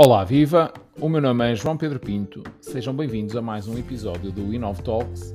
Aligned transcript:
Olá, 0.00 0.22
viva! 0.22 0.72
O 1.00 1.08
meu 1.08 1.20
nome 1.20 1.50
é 1.50 1.56
João 1.56 1.76
Pedro 1.76 1.98
Pinto. 1.98 2.44
Sejam 2.60 2.94
bem-vindos 2.94 3.34
a 3.34 3.42
mais 3.42 3.66
um 3.66 3.76
episódio 3.76 4.30
do 4.30 4.54
Inov 4.54 4.80
Talks, 4.80 5.34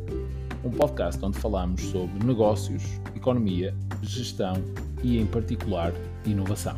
um 0.64 0.72
podcast 0.72 1.24
onde 1.26 1.38
falamos 1.38 1.82
sobre 1.82 2.26
negócios, 2.26 2.82
economia, 3.14 3.76
gestão 4.02 4.54
e, 5.04 5.20
em 5.20 5.28
particular, 5.28 5.92
inovação. 6.26 6.78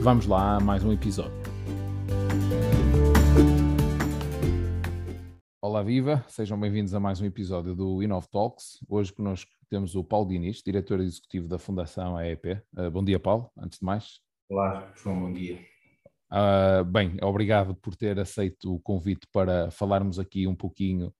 Vamos 0.00 0.26
lá 0.26 0.56
a 0.56 0.60
mais 0.60 0.82
um 0.82 0.92
episódio. 0.92 1.30
Olá, 5.62 5.84
viva! 5.84 6.24
Sejam 6.26 6.58
bem-vindos 6.58 6.92
a 6.92 6.98
mais 6.98 7.20
um 7.20 7.24
episódio 7.24 7.76
do 7.76 8.02
Inov 8.02 8.26
Talks. 8.26 8.84
Hoje 8.88 9.12
connosco 9.12 9.52
temos 9.70 9.94
o 9.94 10.02
Paulo 10.02 10.26
Diniz, 10.26 10.60
diretor 10.60 10.98
executivo 10.98 11.46
da 11.46 11.56
Fundação 11.56 12.16
AEP. 12.16 12.60
Uh, 12.76 12.90
bom 12.90 13.04
dia, 13.04 13.20
Paulo, 13.20 13.48
antes 13.56 13.78
de 13.78 13.84
mais. 13.84 14.18
Olá, 14.50 14.92
João, 14.96 15.20
bom 15.20 15.32
dia. 15.32 15.75
Uh, 16.32 16.84
bem, 16.84 17.16
obrigado 17.22 17.74
por 17.76 17.94
ter 17.94 18.18
aceito 18.18 18.74
o 18.74 18.80
convite 18.80 19.26
para 19.32 19.70
falarmos 19.70 20.18
aqui 20.18 20.46
um 20.46 20.56
pouquinho 20.56 21.14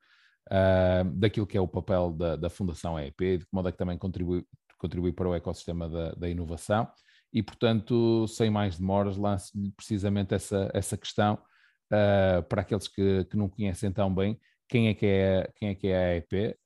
uh, 0.50 1.04
daquilo 1.14 1.46
que 1.46 1.56
é 1.56 1.60
o 1.60 1.68
papel 1.68 2.12
da, 2.12 2.36
da 2.36 2.50
Fundação 2.50 2.98
EEP, 2.98 3.38
de 3.38 3.44
que 3.44 3.52
modo 3.52 3.68
é 3.68 3.72
que 3.72 3.78
também 3.78 3.96
contribui, 3.96 4.44
contribui 4.78 5.12
para 5.12 5.28
o 5.28 5.34
ecossistema 5.34 5.88
da, 5.88 6.12
da 6.12 6.28
inovação. 6.28 6.88
E, 7.32 7.42
portanto, 7.42 8.26
sem 8.28 8.50
mais 8.50 8.78
demoras, 8.78 9.16
lance-lhe 9.16 9.70
precisamente 9.72 10.34
essa, 10.34 10.70
essa 10.74 10.96
questão 10.96 11.34
uh, 11.34 12.42
para 12.48 12.62
aqueles 12.62 12.88
que, 12.88 13.24
que 13.26 13.36
não 13.36 13.48
conhecem 13.48 13.92
tão 13.92 14.12
bem. 14.12 14.38
Quem 14.68 14.88
é 14.88 14.94
que 14.94 15.06
é, 15.06 15.52
quem 15.54 15.68
é, 15.68 15.74
que 15.76 15.86
é 15.86 15.96
a 15.96 16.14
EEP? 16.16 16.56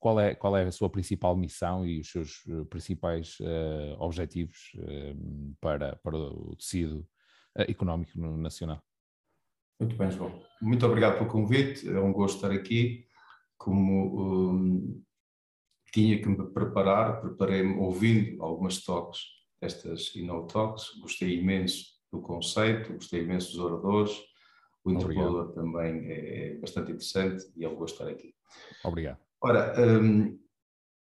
qual, 0.00 0.18
é, 0.18 0.34
qual 0.34 0.56
é 0.56 0.64
a 0.64 0.72
sua 0.72 0.90
principal 0.90 1.36
missão 1.36 1.86
e 1.86 2.00
os 2.00 2.10
seus 2.10 2.42
principais 2.68 3.38
objetivos 4.00 4.72
para, 5.60 5.94
para 6.02 6.16
o 6.16 6.56
tecido 6.56 7.06
eh, 7.06 7.13
económico 7.56 8.18
nacional. 8.18 8.82
Muito 9.80 9.96
bem, 9.96 10.10
João. 10.10 10.42
Muito 10.60 10.86
obrigado 10.86 11.18
pelo 11.18 11.30
convite. 11.30 11.88
É 11.88 11.98
um 12.00 12.12
gosto 12.12 12.36
estar 12.36 12.50
aqui. 12.50 13.06
Como 13.56 14.52
um, 14.52 15.02
tinha 15.92 16.20
que 16.20 16.28
me 16.28 16.50
preparar, 16.50 17.20
preparei-me 17.20 17.76
ouvindo 17.78 18.42
algumas 18.42 18.82
talks, 18.82 19.20
estas 19.60 20.14
Inno 20.16 20.46
Talks. 20.46 20.98
Gostei 21.00 21.38
imenso 21.38 21.94
do 22.12 22.20
conceito, 22.20 22.94
gostei 22.94 23.22
imenso 23.22 23.52
dos 23.52 23.60
oradores. 23.60 24.12
O 24.84 24.90
interlocutor 24.90 25.52
também 25.54 26.10
é 26.10 26.58
bastante 26.58 26.92
interessante 26.92 27.44
e 27.56 27.64
é 27.64 27.68
um 27.68 27.74
gosto 27.74 27.94
estar 27.94 28.08
aqui. 28.08 28.34
Obrigado. 28.84 29.18
Ora, 29.40 29.74
um, 29.80 30.38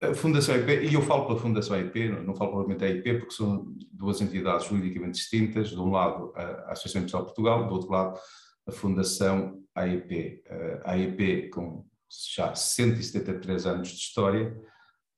a 0.00 0.14
Fundação 0.14 0.54
IP, 0.56 0.86
e 0.86 0.94
eu 0.94 1.02
falo 1.02 1.26
pela 1.26 1.38
Fundação 1.38 1.78
IP, 1.78 2.08
não, 2.08 2.34
falo 2.34 2.50
provavelmente 2.50 2.80
da 2.80 2.88
IP, 2.88 3.18
porque 3.18 3.34
são 3.34 3.66
duas 3.92 4.20
entidades 4.20 4.66
juridicamente 4.66 5.18
distintas. 5.18 5.70
De 5.70 5.78
um 5.78 5.90
lado, 5.90 6.32
a 6.36 6.72
Associação 6.72 7.00
Industrial 7.00 7.22
de 7.22 7.28
Portugal, 7.28 7.66
do 7.66 7.74
outro 7.74 7.90
lado, 7.90 8.18
a 8.66 8.72
Fundação 8.72 9.60
AIP. 9.74 10.42
A 10.84 10.92
AIP, 10.92 11.50
com 11.50 11.84
já 12.34 12.54
173 12.54 13.66
anos 13.66 13.88
de 13.88 13.96
história, 13.96 14.56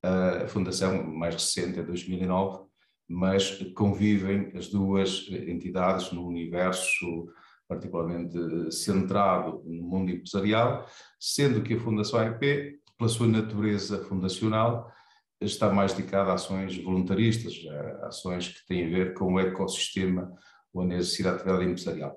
a 0.02 0.48
Fundação 0.48 1.04
mais 1.04 1.34
recente 1.34 1.78
é 1.78 1.82
2009, 1.82 2.64
mas 3.06 3.58
convivem 3.74 4.50
as 4.56 4.68
duas 4.68 5.28
entidades 5.30 6.10
num 6.10 6.26
universo 6.26 7.28
particularmente 7.68 8.36
centrado 8.72 9.62
no 9.64 9.84
mundo 9.84 10.10
empresarial, 10.10 10.86
sendo 11.20 11.62
que 11.62 11.74
a 11.74 11.80
Fundação 11.80 12.18
AIP 12.18 12.79
pela 13.00 13.08
sua 13.08 13.26
natureza 13.26 14.04
fundacional, 14.04 14.92
está 15.40 15.72
mais 15.72 15.94
dedicada 15.94 16.32
a 16.32 16.34
ações 16.34 16.76
voluntaristas, 16.76 17.54
a 18.02 18.08
ações 18.08 18.48
que 18.48 18.66
têm 18.66 18.84
a 18.84 18.90
ver 18.90 19.14
com 19.14 19.32
o 19.32 19.40
ecossistema 19.40 20.30
onde 20.74 20.94
exercer 20.96 21.26
a 21.26 21.32
atividade 21.32 21.64
empresarial. 21.64 22.14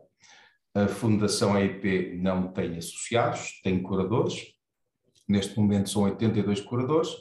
A 0.76 0.86
Fundação 0.88 1.58
EIP 1.58 2.17
não 2.17 2.52
tem 2.52 2.77
associados, 2.77 3.61
tem 3.64 3.82
curadores, 3.82 4.44
neste 5.26 5.58
momento 5.58 5.89
são 5.89 6.04
82 6.04 6.60
curadores, 6.60 7.11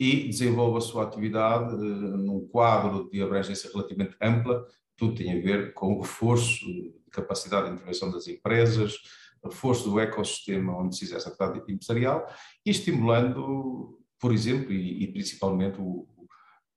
e 0.00 0.26
desenvolve 0.28 0.78
a 0.78 0.80
sua 0.80 1.04
atividade 1.04 1.74
uh, 1.74 1.78
num 1.78 2.48
quadro 2.48 3.08
de 3.10 3.22
abrangência 3.22 3.70
relativamente 3.72 4.16
ampla, 4.20 4.66
tudo 4.96 5.14
tem 5.14 5.38
a 5.38 5.40
ver 5.40 5.72
com 5.72 5.94
o 5.94 6.00
reforço 6.00 6.66
de 6.66 6.92
capacidade 7.12 7.68
de 7.68 7.74
intervenção 7.74 8.10
das 8.10 8.26
empresas, 8.26 8.96
reforço 9.44 9.90
do 9.90 10.00
ecossistema 10.00 10.76
onde 10.76 10.96
se 10.96 11.04
exerce 11.04 11.28
a 11.28 11.32
atividade 11.32 11.72
empresarial 11.72 12.26
e 12.64 12.70
estimulando, 12.70 13.98
por 14.20 14.32
exemplo, 14.32 14.72
e, 14.72 15.04
e 15.04 15.12
principalmente 15.12 15.80
o, 15.80 16.06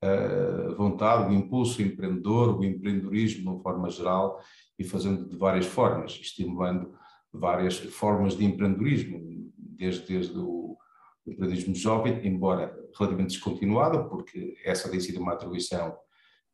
a 0.01 0.73
vontade, 0.73 1.29
o 1.29 1.33
impulso 1.33 1.81
empreendedor, 1.81 2.57
o 2.57 2.63
empreendedorismo 2.63 3.41
de 3.41 3.47
uma 3.47 3.61
forma 3.61 3.89
geral 3.89 4.39
e 4.77 4.83
fazendo 4.83 5.29
de 5.29 5.37
várias 5.37 5.65
formas, 5.65 6.13
estimulando 6.13 6.93
várias 7.31 7.77
formas 7.77 8.35
de 8.35 8.43
empreendedorismo, 8.43 9.19
desde, 9.57 10.07
desde 10.07 10.37
o 10.37 10.75
empreendedorismo 11.25 11.75
jovem, 11.75 12.25
embora 12.25 12.75
relativamente 12.97 13.35
descontinuado, 13.35 14.09
porque 14.09 14.55
essa 14.65 14.89
tem 14.89 14.99
sido 14.99 15.21
uma 15.21 15.33
atribuição 15.33 15.95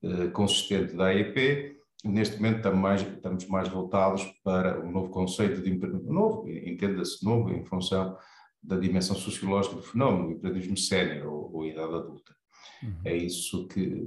eh, 0.03 0.27
consistente 0.27 0.95
da 0.95 1.07
AEP, 1.07 1.76
neste 2.03 2.37
momento 2.37 2.57
estamos 2.57 2.79
mais, 2.79 3.01
estamos 3.01 3.47
mais 3.47 3.67
voltados 3.69 4.23
para 4.43 4.79
um 4.85 4.91
novo 4.91 5.09
conceito 5.09 5.61
de 5.61 5.69
empreendedorismo, 5.69 6.13
novo, 6.13 6.49
entenda-se 6.49 7.23
novo, 7.23 7.49
em 7.51 7.63
função 7.65 8.17
da 8.61 8.77
dimensão 8.77 9.15
sociológica 9.15 9.75
do 9.75 9.81
fenómeno, 9.81 10.27
o 10.27 10.31
empreendedorismo 10.31 10.77
sénior 10.77 11.27
ou, 11.27 11.55
ou 11.55 11.65
idade 11.65 11.93
adulta. 11.93 12.35
Uhum. 12.83 13.01
É 13.05 13.15
isso 13.15 13.67
que 13.67 14.05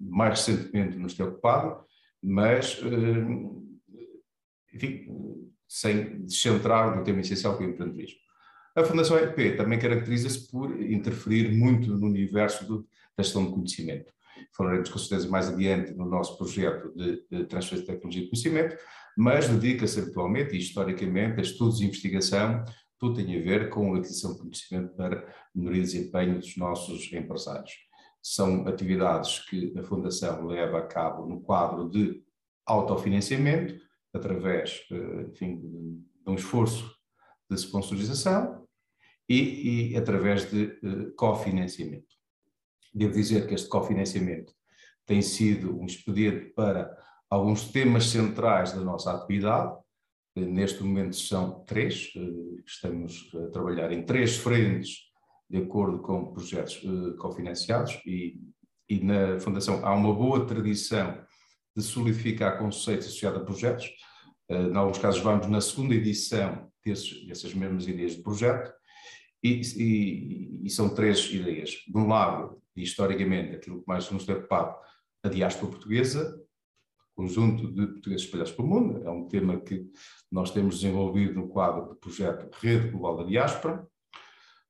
mais 0.00 0.46
recentemente 0.46 0.96
nos 0.96 1.14
tem 1.14 1.26
ocupado, 1.26 1.84
mas, 2.22 2.80
eh, 2.82 4.74
enfim, 4.74 5.50
sem 5.68 6.24
descentrar 6.24 6.96
no 6.96 7.04
tema 7.04 7.20
essencial 7.20 7.56
que 7.56 7.64
é 7.64 7.66
o 7.66 7.70
empreendedorismo. 7.70 8.18
A 8.74 8.84
Fundação 8.84 9.18
EP 9.18 9.56
também 9.56 9.78
caracteriza-se 9.78 10.50
por 10.50 10.80
interferir 10.80 11.52
muito 11.52 11.96
no 11.96 12.06
universo 12.06 12.66
do, 12.66 12.86
da 13.16 13.22
gestão 13.22 13.46
de 13.46 13.52
conhecimento 13.52 14.15
falaremos 14.56 14.88
com 14.88 14.98
certeza 14.98 15.28
mais 15.28 15.48
adiante 15.48 15.92
no 15.92 16.06
nosso 16.06 16.36
projeto 16.36 16.92
de, 16.94 17.24
de 17.30 17.44
transferência 17.44 17.80
de 17.80 17.86
tecnologia 17.86 18.22
de 18.22 18.30
conhecimento, 18.30 18.76
mas 19.16 19.48
dedica-se 19.48 20.00
habitualmente 20.00 20.54
e 20.54 20.58
historicamente 20.58 21.38
a 21.38 21.42
estudos 21.42 21.80
e 21.80 21.86
investigação, 21.86 22.64
tudo 22.98 23.16
tem 23.16 23.38
a 23.38 23.42
ver 23.42 23.68
com 23.68 23.94
a 23.94 23.98
aquisição 23.98 24.32
de 24.32 24.40
conhecimento 24.40 24.94
para 24.94 25.26
melhoria 25.54 25.82
de 25.82 25.92
desempenho 25.92 26.38
dos 26.38 26.56
nossos 26.56 27.12
empresários. 27.12 27.72
São 28.22 28.66
atividades 28.66 29.40
que 29.48 29.72
a 29.78 29.82
Fundação 29.82 30.46
leva 30.46 30.78
a 30.78 30.86
cabo 30.86 31.26
no 31.26 31.40
quadro 31.40 31.88
de 31.88 32.22
autofinanciamento, 32.64 33.78
através, 34.12 34.82
eh, 34.90 35.26
enfim, 35.30 35.60
de 35.60 36.30
um 36.30 36.34
esforço 36.34 36.90
de 37.48 37.56
sponsorização 37.56 38.66
e, 39.28 39.92
e 39.92 39.96
através 39.96 40.50
de 40.50 40.64
uh, 40.82 41.14
cofinanciamento. 41.16 42.15
Devo 42.96 43.12
dizer 43.12 43.46
que 43.46 43.52
este 43.52 43.68
cofinanciamento 43.68 44.54
tem 45.04 45.20
sido 45.20 45.78
um 45.78 45.84
expediente 45.84 46.46
para 46.54 46.96
alguns 47.28 47.70
temas 47.70 48.06
centrais 48.06 48.72
da 48.72 48.80
nossa 48.80 49.12
atividade. 49.12 49.76
Neste 50.34 50.82
momento 50.82 51.14
são 51.14 51.62
três, 51.66 52.10
eh, 52.16 52.62
estamos 52.64 53.30
a 53.34 53.50
trabalhar 53.50 53.92
em 53.92 54.02
três 54.02 54.38
frentes 54.38 55.10
de 55.48 55.58
acordo 55.58 55.98
com 55.98 56.32
projetos 56.32 56.82
eh, 56.82 57.16
cofinanciados 57.18 58.00
e, 58.06 58.40
e 58.88 59.00
na 59.04 59.38
Fundação 59.40 59.84
há 59.84 59.94
uma 59.94 60.14
boa 60.14 60.46
tradição 60.46 61.22
de 61.76 61.82
solidificar 61.82 62.58
conceitos 62.58 63.08
associados 63.08 63.42
a 63.42 63.44
projetos. 63.44 63.90
Eh, 64.48 64.68
em 64.68 64.76
alguns 64.76 64.98
casos 64.98 65.20
vamos 65.20 65.46
na 65.48 65.60
segunda 65.60 65.94
edição 65.94 66.72
desses, 66.82 67.26
dessas 67.26 67.52
mesmas 67.52 67.86
ideias 67.86 68.16
de 68.16 68.22
projeto 68.22 68.72
e, 69.42 69.60
e, 69.76 70.60
e, 70.64 70.70
são 70.70 70.94
três 70.94 71.30
ideias. 71.32 71.70
De 71.86 71.96
um 71.96 72.08
lado, 72.08 72.60
historicamente, 72.74 73.56
aquilo 73.56 73.80
que 73.80 73.88
mais 73.88 74.10
nos 74.10 74.24
tem 74.24 74.34
ocupado, 74.34 74.76
a 75.22 75.28
diáspora 75.28 75.72
portuguesa, 75.72 76.40
conjunto 77.14 77.72
de 77.72 77.86
portugueses 77.86 78.26
espalhados 78.26 78.52
pelo 78.52 78.68
mundo, 78.68 79.06
é 79.06 79.10
um 79.10 79.26
tema 79.26 79.58
que 79.60 79.90
nós 80.30 80.50
temos 80.50 80.80
desenvolvido 80.80 81.34
no 81.34 81.48
quadro 81.48 81.88
do 81.88 81.96
projeto 81.96 82.54
Rede 82.60 82.90
Global 82.90 83.18
da 83.18 83.24
Diáspora. 83.24 83.86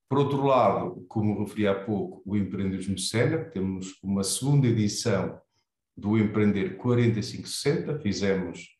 Por 0.08 0.18
outro 0.18 0.44
lado, 0.44 1.04
como 1.08 1.40
referi 1.40 1.66
há 1.66 1.74
pouco, 1.74 2.22
o 2.24 2.36
empreendedorismo 2.36 2.98
sénior, 2.98 3.50
temos 3.50 3.98
uma 4.02 4.22
segunda 4.22 4.68
edição 4.68 5.40
do 5.96 6.16
Empreender 6.16 6.76
4560, 6.76 7.98
fizemos 7.98 8.75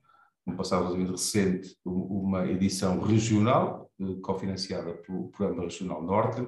no 0.47 0.57
passado 0.57 0.95
recente 0.95 1.77
uma 1.85 2.47
edição 2.47 3.01
regional, 3.01 3.91
eh, 4.01 4.21
cofinanciada 4.23 4.95
pelo 4.95 5.29
Programa 5.29 5.65
Regional 5.65 6.03
Norte. 6.03 6.47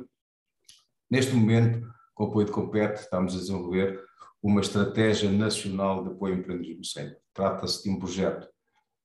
Neste 1.11 1.35
momento, 1.35 1.87
com 2.15 2.25
o 2.25 2.29
apoio 2.29 2.47
de 2.47 2.53
Compete, 2.53 3.01
estamos 3.01 3.35
a 3.35 3.39
desenvolver 3.39 4.01
uma 4.41 4.61
estratégia 4.61 5.31
nacional 5.31 6.05
de 6.05 6.11
apoio 6.11 6.35
ao 6.35 6.41
empreendedorismo 6.41 6.85
sénior. 6.85 7.17
Trata-se 7.35 7.83
de 7.83 7.91
um 7.91 7.99
projeto 7.99 8.49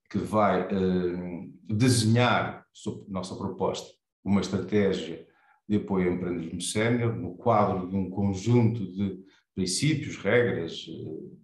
que 0.09 0.19
vai 0.19 0.61
eh, 0.61 1.49
desenhar, 1.63 2.63
sob 2.71 3.03
nossa 3.09 3.35
proposta, 3.35 3.89
uma 4.23 4.41
estratégia 4.41 5.25
de 5.67 5.77
apoio 5.77 6.09
ao 6.09 6.15
empreendedorismo 6.15 6.61
sénior 6.61 7.15
no 7.15 7.35
quadro 7.35 7.89
de 7.89 7.95
um 7.95 8.11
conjunto 8.11 8.85
de 8.91 9.23
princípios, 9.55 10.17
regras, 10.17 10.85
eh, 10.87 11.42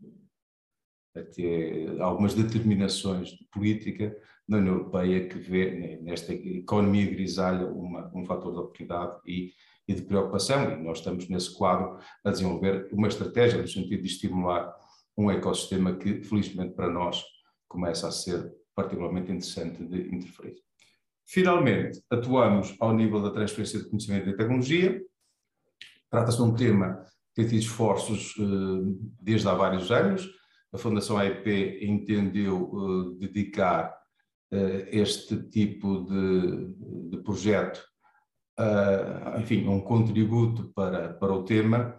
até 1.15 1.87
algumas 1.99 2.33
determinações 2.33 3.29
de 3.29 3.45
política 3.51 4.15
na 4.47 4.57
União 4.57 4.75
Europeia 4.75 5.27
que 5.27 5.37
vê 5.37 5.99
nesta 6.01 6.33
economia 6.33 7.09
grisalha 7.09 7.67
uma, 7.67 8.11
um 8.15 8.25
fator 8.25 8.51
de 8.51 8.59
oportunidade 8.59 9.19
e, 9.25 9.53
e, 9.87 9.93
de 9.93 10.01
preocupação. 10.01 10.71
E 10.71 10.83
nós 10.83 10.99
estamos 10.99 11.27
nesse 11.29 11.55
quadro 11.55 11.99
a 12.23 12.31
desenvolver 12.31 12.89
uma 12.91 13.07
estratégia 13.07 13.61
no 13.61 13.67
sentido 13.67 14.01
de 14.01 14.07
estimular 14.07 14.75
um 15.17 15.29
ecossistema 15.29 15.95
que, 15.95 16.23
felizmente 16.23 16.73
para 16.73 16.89
nós, 16.89 17.23
começa 17.67 18.07
a 18.07 18.11
ser 18.11 18.51
particularmente 18.73 19.31
interessante 19.31 19.83
de 19.85 20.15
interferir. 20.15 20.55
Finalmente, 21.27 22.01
atuamos 22.09 22.75
ao 22.79 22.91
nível 22.91 23.21
da 23.21 23.29
transferência 23.29 23.77
de 23.77 23.87
conhecimento 23.87 24.29
e 24.29 24.35
tecnologia. 24.35 24.99
Trata-se 26.09 26.37
de 26.37 26.43
um 26.43 26.55
tema 26.55 27.05
que 27.35 27.35
tem 27.35 27.47
tido 27.47 27.59
esforços 27.59 28.33
eh, 28.39 28.43
desde 29.21 29.47
há 29.47 29.53
vários 29.53 29.91
anos. 29.91 30.27
A 30.71 30.77
Fundação 30.77 31.17
AIP 31.17 31.79
entendeu 31.81 32.71
eh, 32.71 33.19
dedicar 33.19 33.97
eh, 34.51 34.89
este 34.91 35.37
tipo 35.49 36.05
de, 36.05 37.09
de 37.09 37.23
projeto, 37.23 37.87
enfim, 39.39 39.65
um 39.69 39.79
contributo 39.79 40.69
para, 40.75 41.13
para 41.13 41.31
o 41.31 41.45
tema. 41.45 41.97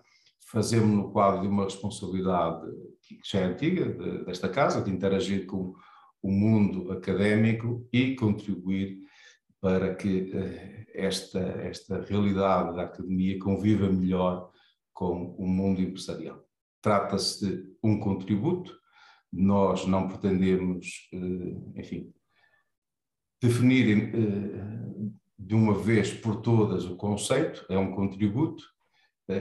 Fazemos 0.52 0.94
no 0.94 1.10
quadro 1.10 1.40
de 1.40 1.48
uma 1.48 1.64
responsabilidade 1.64 2.70
que 3.00 3.18
já 3.24 3.40
é 3.40 3.44
antiga 3.44 3.86
desta 4.24 4.46
casa, 4.46 4.82
de 4.82 4.90
interagir 4.90 5.46
com 5.46 5.74
o 6.22 6.30
mundo 6.30 6.92
académico 6.92 7.88
e 7.90 8.14
contribuir 8.14 8.98
para 9.60 9.94
que 9.94 10.30
eh, 10.34 10.86
esta, 10.94 11.38
esta 11.38 12.00
realidade 12.00 12.74
da 12.74 12.82
academia 12.82 13.38
conviva 13.38 13.88
melhor 13.90 14.50
com 14.92 15.34
o 15.38 15.46
mundo 15.46 15.80
empresarial. 15.80 16.44
Trata-se 16.82 17.46
de 17.46 17.76
um 17.82 17.98
contributo, 17.98 18.78
nós 19.32 19.86
não 19.86 20.08
pretendemos, 20.08 21.08
eh, 21.12 21.80
enfim, 21.80 22.12
definir 23.40 24.14
eh, 24.14 25.10
de 25.38 25.54
uma 25.54 25.74
vez 25.74 26.12
por 26.12 26.40
todas 26.40 26.84
o 26.84 26.96
conceito, 26.96 27.64
é 27.68 27.78
um 27.78 27.92
contributo, 27.92 28.64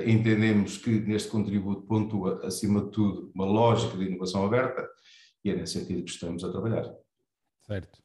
entendemos 0.05 0.77
que 0.77 0.91
neste 0.99 1.29
contributo 1.29 1.81
pontua, 1.81 2.45
acima 2.45 2.85
de 2.85 2.91
tudo, 2.91 3.31
uma 3.33 3.45
lógica 3.45 3.97
de 3.97 4.05
inovação 4.05 4.45
aberta 4.45 4.87
e 5.43 5.49
é 5.49 5.55
nesse 5.55 5.79
sentido 5.79 6.03
que 6.03 6.11
estamos 6.11 6.43
a 6.43 6.51
trabalhar. 6.51 6.85
Certo. 7.65 8.01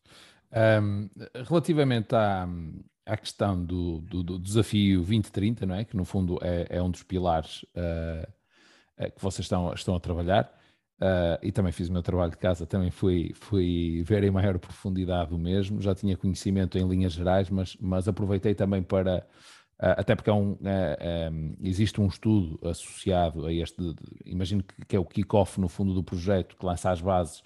Um, 0.82 1.10
relativamente 1.48 2.14
à, 2.14 2.48
à 3.04 3.16
questão 3.16 3.64
do, 3.64 4.00
do, 4.00 4.22
do, 4.22 4.38
desafio 4.38 4.98
2030, 4.98 5.66
não 5.66 5.74
é? 5.74 5.84
que 5.84 5.96
no 5.96 6.04
fundo 6.04 6.38
é, 6.42 6.66
é 6.70 6.82
um 6.82 6.90
dos 6.90 7.02
pilares 7.02 7.64
uh, 7.74 8.32
que 8.96 9.20
vocês 9.20 9.44
estão, 9.44 9.72
estão 9.72 9.94
a 9.96 10.00
trabalhar, 10.00 10.44
uh, 11.00 11.38
e 11.42 11.50
também 11.50 11.72
fiz 11.72 11.88
o 11.88 11.92
meu 11.92 12.02
trabalho 12.02 12.30
de 12.30 12.38
casa, 12.38 12.66
também 12.66 12.90
fui, 12.90 13.32
fui 13.34 14.02
ver 14.06 14.24
em 14.24 14.30
maior 14.30 14.58
profundidade 14.58 15.34
o 15.34 15.38
mesmo, 15.38 15.80
já 15.80 15.94
tinha 15.94 16.16
conhecimento 16.16 16.78
em 16.78 16.86
linhas 16.88 17.12
gerais, 17.12 17.50
mas, 17.50 17.76
mas 17.80 18.08
aproveitei 18.08 18.54
também 18.54 18.82
para, 18.82 19.26
Uh, 19.74 19.98
até 19.98 20.14
porque 20.14 20.30
um, 20.30 20.56
é, 20.64 21.30
existe 21.60 22.00
um 22.00 22.06
estudo 22.06 22.60
associado 22.66 23.44
a 23.44 23.52
este, 23.52 23.76
imagino 24.24 24.62
que, 24.62 24.84
que 24.86 24.96
é 24.96 24.98
o 25.00 25.04
kick-off 25.04 25.60
no 25.60 25.68
fundo 25.68 25.92
do 25.92 26.02
projeto, 26.02 26.56
que 26.56 26.64
lança 26.64 26.90
as 26.90 27.00
bases, 27.00 27.40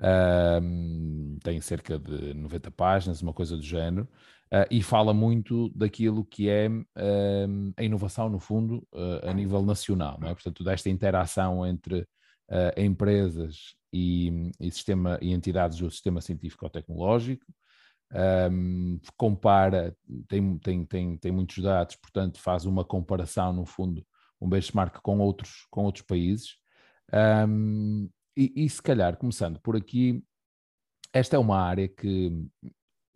uh, 0.00 1.38
tem 1.44 1.60
cerca 1.60 1.96
de 1.96 2.34
90 2.34 2.70
páginas, 2.72 3.22
uma 3.22 3.32
coisa 3.32 3.56
do 3.56 3.62
género, 3.62 4.08
uh, 4.52 4.66
e 4.70 4.82
fala 4.82 5.12
muito 5.12 5.68
daquilo 5.70 6.24
que 6.24 6.48
é 6.48 6.68
a 7.76 7.82
inovação 7.82 8.28
no 8.28 8.38
fundo 8.38 8.86
a 9.22 9.32
nível 9.32 9.62
nacional, 9.62 10.18
é? 10.22 10.34
portanto 10.34 10.64
desta 10.64 10.88
interação 10.88 11.66
entre 11.66 12.06
empresas 12.76 13.76
e, 13.92 14.50
e, 14.58 14.70
sistema, 14.70 15.18
e 15.22 15.32
entidades 15.32 15.78
do 15.78 15.90
sistema 15.90 16.20
científico-tecnológico, 16.20 17.46
um, 18.12 19.00
compara, 19.16 19.96
tem, 20.26 20.58
tem, 20.58 20.84
tem, 20.84 21.16
tem 21.16 21.32
muitos 21.32 21.62
dados, 21.62 21.96
portanto 21.96 22.40
faz 22.40 22.64
uma 22.64 22.84
comparação 22.84 23.52
no 23.52 23.64
fundo, 23.64 24.04
um 24.40 24.48
benchmark 24.48 25.00
com 25.02 25.18
outros, 25.20 25.66
com 25.70 25.84
outros 25.84 26.04
países. 26.04 26.56
Um, 27.12 28.08
e, 28.36 28.64
e 28.64 28.68
se 28.68 28.82
calhar, 28.82 29.16
começando 29.16 29.60
por 29.60 29.76
aqui, 29.76 30.24
esta 31.12 31.36
é 31.36 31.38
uma 31.38 31.60
área 31.60 31.88
que 31.88 32.32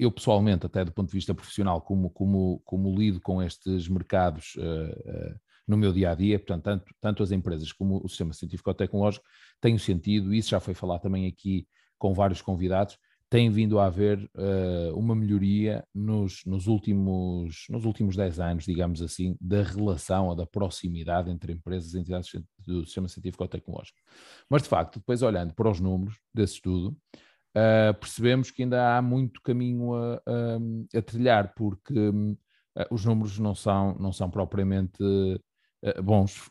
eu 0.04 0.12
pessoalmente, 0.12 0.66
até 0.66 0.84
do 0.84 0.92
ponto 0.92 1.08
de 1.08 1.14
vista 1.14 1.34
profissional, 1.34 1.80
como, 1.80 2.10
como, 2.10 2.60
como 2.64 2.94
lido 2.96 3.20
com 3.20 3.42
estes 3.42 3.88
mercados 3.88 4.54
uh, 4.56 4.60
uh, 4.60 5.40
no 5.66 5.76
meu 5.76 5.92
dia 5.92 6.10
a 6.10 6.14
dia, 6.14 6.38
portanto, 6.38 6.62
tanto, 6.62 6.94
tanto 7.00 7.22
as 7.22 7.30
empresas 7.30 7.72
como 7.72 8.00
o 8.04 8.08
sistema 8.08 8.32
científico-tecnológico, 8.32 9.24
tenho 9.60 9.78
sentido, 9.78 10.34
isso 10.34 10.50
já 10.50 10.60
foi 10.60 10.74
falado 10.74 11.02
também 11.02 11.26
aqui 11.26 11.66
com 11.98 12.12
vários 12.12 12.42
convidados, 12.42 12.98
tem 13.30 13.50
vindo 13.50 13.80
a 13.80 13.86
haver 13.86 14.30
uh, 14.36 14.96
uma 14.96 15.14
melhoria 15.14 15.84
nos, 15.92 16.44
nos, 16.44 16.68
últimos, 16.68 17.66
nos 17.68 17.84
últimos 17.84 18.14
10 18.14 18.38
anos, 18.38 18.64
digamos 18.64 19.02
assim, 19.02 19.36
da 19.40 19.62
relação 19.62 20.28
ou 20.28 20.36
da 20.36 20.46
proximidade 20.46 21.30
entre 21.30 21.52
empresas 21.52 21.94
e 21.94 21.98
entidades 21.98 22.30
do 22.64 22.84
sistema 22.84 23.08
científico-tecnológico. 23.08 23.98
Mas, 24.48 24.62
de 24.62 24.68
facto, 24.68 25.00
depois 25.00 25.20
olhando 25.20 25.52
para 25.52 25.68
os 25.68 25.80
números 25.80 26.20
desse 26.32 26.54
estudo, 26.54 26.96
uh, 27.56 27.94
percebemos 27.98 28.50
que 28.50 28.62
ainda 28.62 28.96
há 28.96 29.02
muito 29.02 29.40
caminho 29.42 29.94
a, 29.94 30.14
a, 30.16 30.98
a 30.98 31.02
trilhar, 31.02 31.54
porque 31.54 31.98
uh, 31.98 32.36
os 32.90 33.04
números 33.04 33.38
não 33.38 33.54
são, 33.54 33.94
não 33.98 34.12
são 34.12 34.30
propriamente 34.30 34.98
bons 36.02 36.48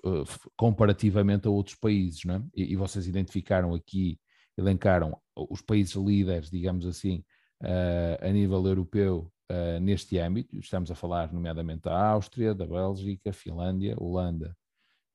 comparativamente 0.56 1.48
a 1.48 1.50
outros 1.50 1.76
países, 1.76 2.24
não 2.24 2.36
é? 2.36 2.44
e, 2.56 2.74
e 2.74 2.76
vocês 2.76 3.08
identificaram 3.08 3.74
aqui 3.74 4.20
elencaram 4.58 5.18
os 5.36 5.62
países 5.62 5.96
líderes, 5.96 6.50
digamos 6.50 6.86
assim, 6.86 7.24
uh, 7.62 8.26
a 8.26 8.30
nível 8.32 8.66
europeu 8.66 9.32
uh, 9.52 9.80
neste 9.80 10.18
âmbito. 10.20 10.58
Estamos 10.58 10.92
a 10.92 10.96
falar, 10.96 11.34
nomeadamente, 11.34 11.84
da 11.84 12.10
Áustria, 12.10 12.54
da 12.54 12.66
Bélgica, 12.66 13.34
Finlândia, 13.34 13.96
Holanda, 13.98 14.56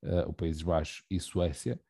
uh, 0.05 0.29
o 0.29 0.33
Países 0.33 0.63
Baixos 0.63 1.05
e 1.11 1.21
Suécia, 1.21 1.81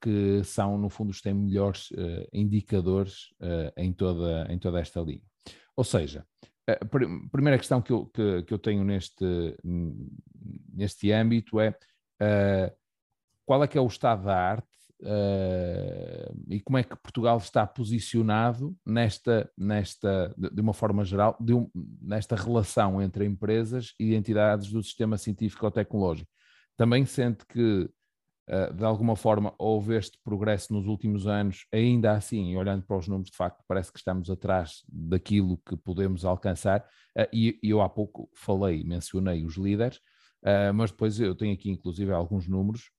que 0.00 0.42
são, 0.44 0.78
no 0.78 0.88
fundo, 0.88 1.10
os 1.10 1.18
que 1.18 1.24
têm 1.24 1.34
melhores 1.34 1.88
indicadores 2.32 3.28
em, 3.76 3.92
toda, 3.92 4.46
em 4.50 4.58
toda 4.58 4.80
esta 4.80 5.00
linha. 5.00 5.22
Ou 5.76 5.84
seja, 5.84 6.24
a 6.66 6.84
primeira 7.30 7.58
questão 7.58 7.82
que 7.82 7.92
eu, 7.92 8.06
que, 8.06 8.42
que 8.44 8.54
eu 8.54 8.58
tenho 8.58 8.84
neste, 8.84 9.56
neste 10.72 11.12
âmbito 11.12 11.60
é 11.60 11.74
qual 13.44 13.62
é 13.64 13.68
que 13.68 13.76
é 13.76 13.80
o 13.80 13.86
estado 13.86 14.24
da 14.24 14.36
arte 14.36 14.70
Uh, 15.02 16.28
e 16.46 16.60
como 16.60 16.76
é 16.76 16.82
que 16.82 16.94
Portugal 16.94 17.38
está 17.38 17.66
posicionado 17.66 18.76
nesta, 18.84 19.50
nesta 19.56 20.34
de 20.36 20.60
uma 20.60 20.74
forma 20.74 21.02
geral, 21.04 21.38
um, 21.40 21.70
nesta 22.02 22.36
relação 22.36 23.00
entre 23.00 23.24
empresas 23.24 23.94
e 23.98 24.14
entidades 24.14 24.70
do 24.70 24.82
sistema 24.82 25.16
científico-tecnológico. 25.16 26.28
Também 26.76 27.06
sente 27.06 27.46
que, 27.46 27.88
de 28.74 28.84
alguma 28.84 29.14
forma, 29.14 29.54
houve 29.58 29.96
este 29.96 30.18
progresso 30.24 30.72
nos 30.72 30.86
últimos 30.86 31.26
anos, 31.26 31.66
ainda 31.72 32.12
assim, 32.12 32.56
olhando 32.56 32.84
para 32.84 32.96
os 32.96 33.06
números, 33.06 33.30
de 33.30 33.36
facto, 33.36 33.62
parece 33.68 33.92
que 33.92 33.98
estamos 33.98 34.28
atrás 34.28 34.82
daquilo 34.88 35.58
que 35.58 35.76
podemos 35.76 36.24
alcançar, 36.24 36.80
uh, 37.16 37.26
e, 37.32 37.58
eu 37.62 37.80
há 37.80 37.88
pouco 37.88 38.28
falei, 38.34 38.82
mencionei 38.82 39.44
os 39.44 39.56
líderes, 39.56 40.00
mas 40.74 40.90
depois 40.90 41.20
eu 41.20 41.34
tenho 41.34 41.52
aqui, 41.52 41.70
inclusive, 41.70 42.10
alguns 42.12 42.48
números 42.48 42.90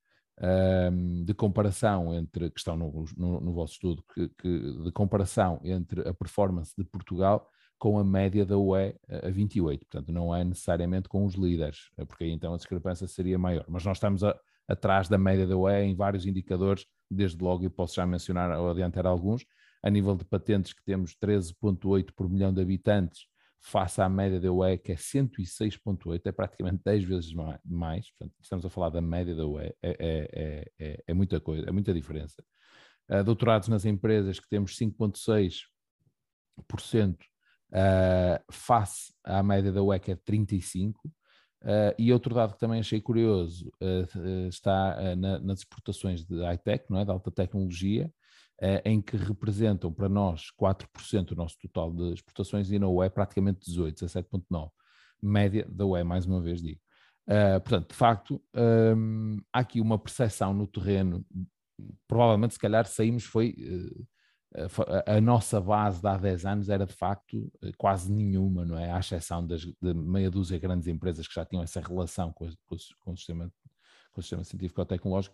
de 1.25 1.33
comparação 1.33 2.13
entre, 2.13 2.49
que 2.49 2.59
estão 2.59 2.75
no, 2.75 3.05
no, 3.17 3.41
no 3.41 3.53
vosso 3.53 3.73
estudo, 3.73 4.03
que, 4.13 4.29
que, 4.29 4.83
de 4.83 4.91
comparação 4.91 5.59
entre 5.63 6.07
a 6.07 6.13
performance 6.13 6.73
de 6.77 6.83
Portugal 6.83 7.47
com 7.77 7.97
a 7.97 8.03
média 8.03 8.45
da 8.45 8.57
UE 8.57 8.95
a 9.09 9.29
28. 9.31 9.87
Portanto, 9.87 10.11
não 10.11 10.35
é 10.35 10.43
necessariamente 10.43 11.09
com 11.09 11.25
os 11.25 11.33
líderes, 11.33 11.89
eh, 11.97 12.05
porque 12.05 12.25
aí 12.25 12.31
então 12.31 12.53
a 12.53 12.57
discrepância 12.57 13.07
seria 13.07 13.39
maior. 13.39 13.65
Mas 13.67 13.83
nós 13.83 13.97
estamos 13.97 14.23
a, 14.23 14.39
atrás 14.71 15.07
da 15.07 15.17
média 15.17 15.45
da 15.45 15.57
UE 15.57 15.83
em 15.83 15.95
vários 15.95 16.25
indicadores, 16.25 16.85
desde 17.09 17.43
logo, 17.43 17.65
e 17.65 17.69
posso 17.69 17.95
já 17.95 18.05
mencionar 18.05 18.57
ou 18.57 18.69
adiantar 18.69 19.05
alguns. 19.05 19.45
A 19.83 19.89
nível 19.89 20.15
de 20.15 20.23
patentes, 20.23 20.73
que 20.73 20.83
temos 20.83 21.15
13,8 21.15 22.11
por 22.15 22.29
milhão 22.29 22.53
de 22.53 22.61
habitantes, 22.61 23.25
face 23.61 24.01
à 24.01 24.09
média 24.09 24.39
da 24.39 24.51
UE, 24.51 24.77
que 24.77 24.91
é 24.91 24.95
106,8, 24.95 26.21
é 26.25 26.31
praticamente 26.31 26.81
10 26.83 27.03
vezes 27.03 27.33
mais. 27.63 28.09
Portanto, 28.11 28.35
estamos 28.41 28.65
a 28.65 28.69
falar 28.69 28.89
da 28.89 29.01
média 29.01 29.35
da 29.35 29.45
UE, 29.45 29.73
é, 29.81 29.97
é, 29.99 30.71
é, 30.79 31.03
é 31.07 31.13
muita 31.13 31.39
coisa, 31.39 31.67
é 31.67 31.71
muita 31.71 31.93
diferença. 31.93 32.43
Uh, 33.09 33.23
doutorados 33.23 33.67
nas 33.67 33.85
empresas, 33.85 34.39
que 34.39 34.49
temos 34.49 34.77
5,6%, 34.77 37.17
uh, 37.71 38.43
face 38.51 39.13
à 39.23 39.43
média 39.43 39.71
da 39.71 39.83
UE, 39.83 39.99
que 39.99 40.11
é 40.11 40.15
35%. 40.15 40.95
Uh, 41.61 41.93
e 41.97 42.11
outro 42.11 42.33
dado 42.33 42.53
que 42.53 42.59
também 42.59 42.79
achei 42.79 42.99
curioso 42.99 43.71
uh, 43.81 44.47
está 44.47 44.97
uh, 44.99 45.15
na, 45.15 45.39
nas 45.39 45.59
exportações 45.59 46.25
de 46.25 46.41
high-tech, 46.41 46.85
não 46.89 46.99
é? 46.99 47.05
de 47.05 47.11
alta 47.11 47.31
tecnologia, 47.31 48.11
em 48.85 49.01
que 49.01 49.17
representam 49.17 49.91
para 49.91 50.07
nós 50.07 50.51
4% 50.55 51.29
do 51.29 51.35
nosso 51.35 51.57
total 51.57 51.91
de 51.91 52.13
exportações 52.13 52.69
e 52.69 52.77
na 52.77 52.87
UE 52.87 53.09
praticamente 53.09 53.59
18%, 53.71 53.95
17,9%. 53.95 54.69
Média 55.19 55.65
da 55.67 55.83
UE, 55.83 56.03
mais 56.03 56.27
uma 56.27 56.39
vez 56.39 56.61
digo. 56.61 56.79
Portanto, 57.63 57.89
de 57.89 57.95
facto, 57.95 58.39
um, 58.95 59.37
há 59.51 59.61
aqui 59.61 59.81
uma 59.81 59.97
percepção 59.97 60.53
no 60.53 60.67
terreno 60.67 61.25
provavelmente, 62.07 62.53
se 62.53 62.59
calhar, 62.59 62.85
saímos 62.85 63.23
foi. 63.23 63.55
A, 65.05 65.21
nossa 65.21 65.61
base 65.61 66.01
de 66.01 66.07
há 66.07 66.17
10 66.17 66.45
anos 66.45 66.69
era 66.69 66.85
de 66.85 66.93
facto 66.93 67.51
quase 67.77 68.11
nenhuma, 68.11 68.65
não 68.65 68.77
é? 68.77 68.91
À 68.91 68.99
exceção 68.99 69.45
das, 69.45 69.61
de 69.61 69.93
meia 69.93 70.29
dúzia 70.29 70.57
de 70.57 70.61
grandes 70.67 70.87
empresas 70.87 71.27
que 71.27 71.33
já 71.33 71.45
tinham 71.45 71.63
essa 71.63 71.79
relação 71.79 72.33
com, 72.33 72.49
com, 72.65 72.75
com 72.99 73.11
o 73.13 73.17
sistema 73.17 73.51
com 74.11 74.19
o 74.19 74.21
sistema 74.21 74.43
científico-tecnológico, 74.43 75.33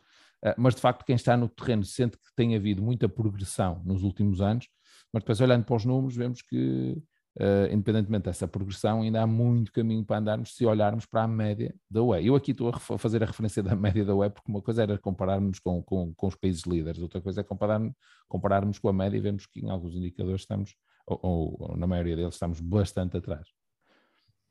mas 0.56 0.76
de 0.76 0.82
facto 0.82 1.04
quem 1.04 1.16
está 1.16 1.36
no 1.36 1.50
terreno 1.50 1.84
sente 1.84 2.16
que 2.16 2.36
tem 2.36 2.56
havido 2.56 2.82
muita 2.82 3.10
progressão 3.10 3.82
nos 3.84 4.04
últimos 4.04 4.40
anos, 4.40 4.70
mas 5.12 5.24
depois 5.24 5.42
olhando 5.42 5.66
para 5.66 5.76
os 5.76 5.84
números 5.84 6.16
vemos 6.16 6.44
que 6.44 7.02
uh, 7.38 7.74
independentemente 7.74 8.26
dessa 8.26 8.48
progressão, 8.48 9.02
ainda 9.02 9.22
há 9.22 9.28
muito 9.28 9.72
caminho 9.72 10.04
para 10.04 10.18
andarmos 10.18 10.56
se 10.56 10.66
olharmos 10.66 11.06
para 11.06 11.24
a 11.24 11.28
média 11.28 11.74
da 11.90 12.02
UE. 12.02 12.28
Eu 12.28 12.36
aqui 12.36 12.52
estou 12.52 12.70
a 12.70 12.98
fazer 12.98 13.24
a 13.24 13.26
referência 13.26 13.64
da 13.64 13.76
média 13.76 14.04
da 14.04 14.16
UE, 14.16 14.30
porque 14.30 14.52
uma 14.52 14.62
coisa 14.62 14.84
era 14.84 14.98
compararmos 14.98 15.60
com, 15.60 15.82
com, 15.84 16.14
com 16.14 16.28
os 16.28 16.36
países 16.36 16.64
líderes, 16.64 17.02
outra 17.02 17.22
coisa 17.22 17.42
é 17.42 17.44
compararmos, 17.44 17.94
compararmos 18.28 18.80
com 18.80 18.90
a 18.90 18.94
média 18.94 19.18
e 19.18 19.22
vemos 19.22 19.46
que 19.46 19.60
em 19.60 19.70
alguns 19.70 19.96
indicadores 19.96 20.42
estamos, 20.42 20.76
ou, 21.06 21.20
ou, 21.22 21.58
ou, 21.60 21.78
na 21.78 21.88
maioria 21.88 22.16
deles, 22.16 22.36
estamos 22.36 22.60
bastante 22.60 23.18
atrás. 23.18 23.48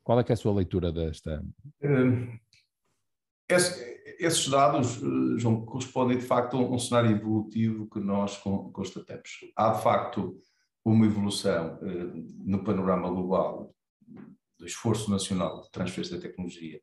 Qual 0.03 0.19
é, 0.19 0.25
é 0.27 0.33
a 0.33 0.37
sua 0.37 0.53
leitura 0.53 0.91
desta? 0.91 1.43
Um, 1.83 2.37
esse, 3.49 3.97
esses 4.19 4.47
dados, 4.49 4.97
eh, 4.97 5.37
João, 5.37 5.65
correspondem 5.65 6.17
de 6.17 6.25
facto 6.25 6.57
a 6.57 6.61
um 6.61 6.79
cenário 6.79 7.11
evolutivo 7.11 7.89
que 7.89 7.99
nós 7.99 8.37
constatamos. 8.37 9.29
Há 9.55 9.71
de 9.71 9.83
facto 9.83 10.37
uma 10.91 11.05
evolução 11.05 11.77
eh, 11.81 12.23
no 12.45 12.63
panorama 12.63 13.09
global 13.09 13.73
do 14.57 14.65
esforço 14.65 15.11
nacional 15.11 15.61
de 15.61 15.71
transferência 15.71 16.15
da 16.15 16.21
tecnologia 16.21 16.81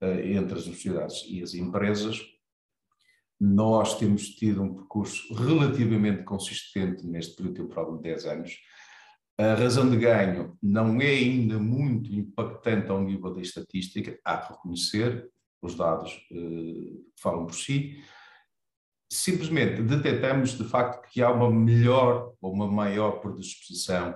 eh, 0.00 0.32
entre 0.32 0.58
as 0.58 0.66
universidades 0.66 1.24
e 1.28 1.42
as 1.42 1.54
empresas. 1.54 2.20
Nós 3.40 3.98
temos 3.98 4.28
tido 4.28 4.62
um 4.62 4.74
percurso 4.74 5.34
relativamente 5.34 6.22
consistente 6.22 7.06
neste 7.06 7.36
período 7.36 7.62
temporal 7.62 7.96
de 7.96 8.02
10 8.02 8.26
anos. 8.26 8.58
A 9.38 9.54
razão 9.54 9.90
de 9.90 9.96
ganho 9.96 10.56
não 10.62 11.00
é 11.00 11.06
ainda 11.08 11.58
muito 11.58 12.12
impactante 12.12 12.90
ao 12.90 13.02
nível 13.02 13.34
da 13.34 13.40
estatística, 13.40 14.18
há 14.24 14.36
que 14.36 14.52
reconhecer, 14.52 15.28
os 15.62 15.74
dados 15.74 16.12
eh, 16.30 17.00
falam 17.18 17.46
por 17.46 17.54
si, 17.54 18.04
simplesmente 19.10 19.82
detectamos 19.82 20.56
de 20.56 20.64
facto 20.64 21.08
que 21.08 21.22
há 21.22 21.30
uma 21.30 21.50
melhor 21.50 22.32
ou 22.40 22.52
uma 22.52 22.70
maior 22.70 23.20
predisposição 23.20 24.14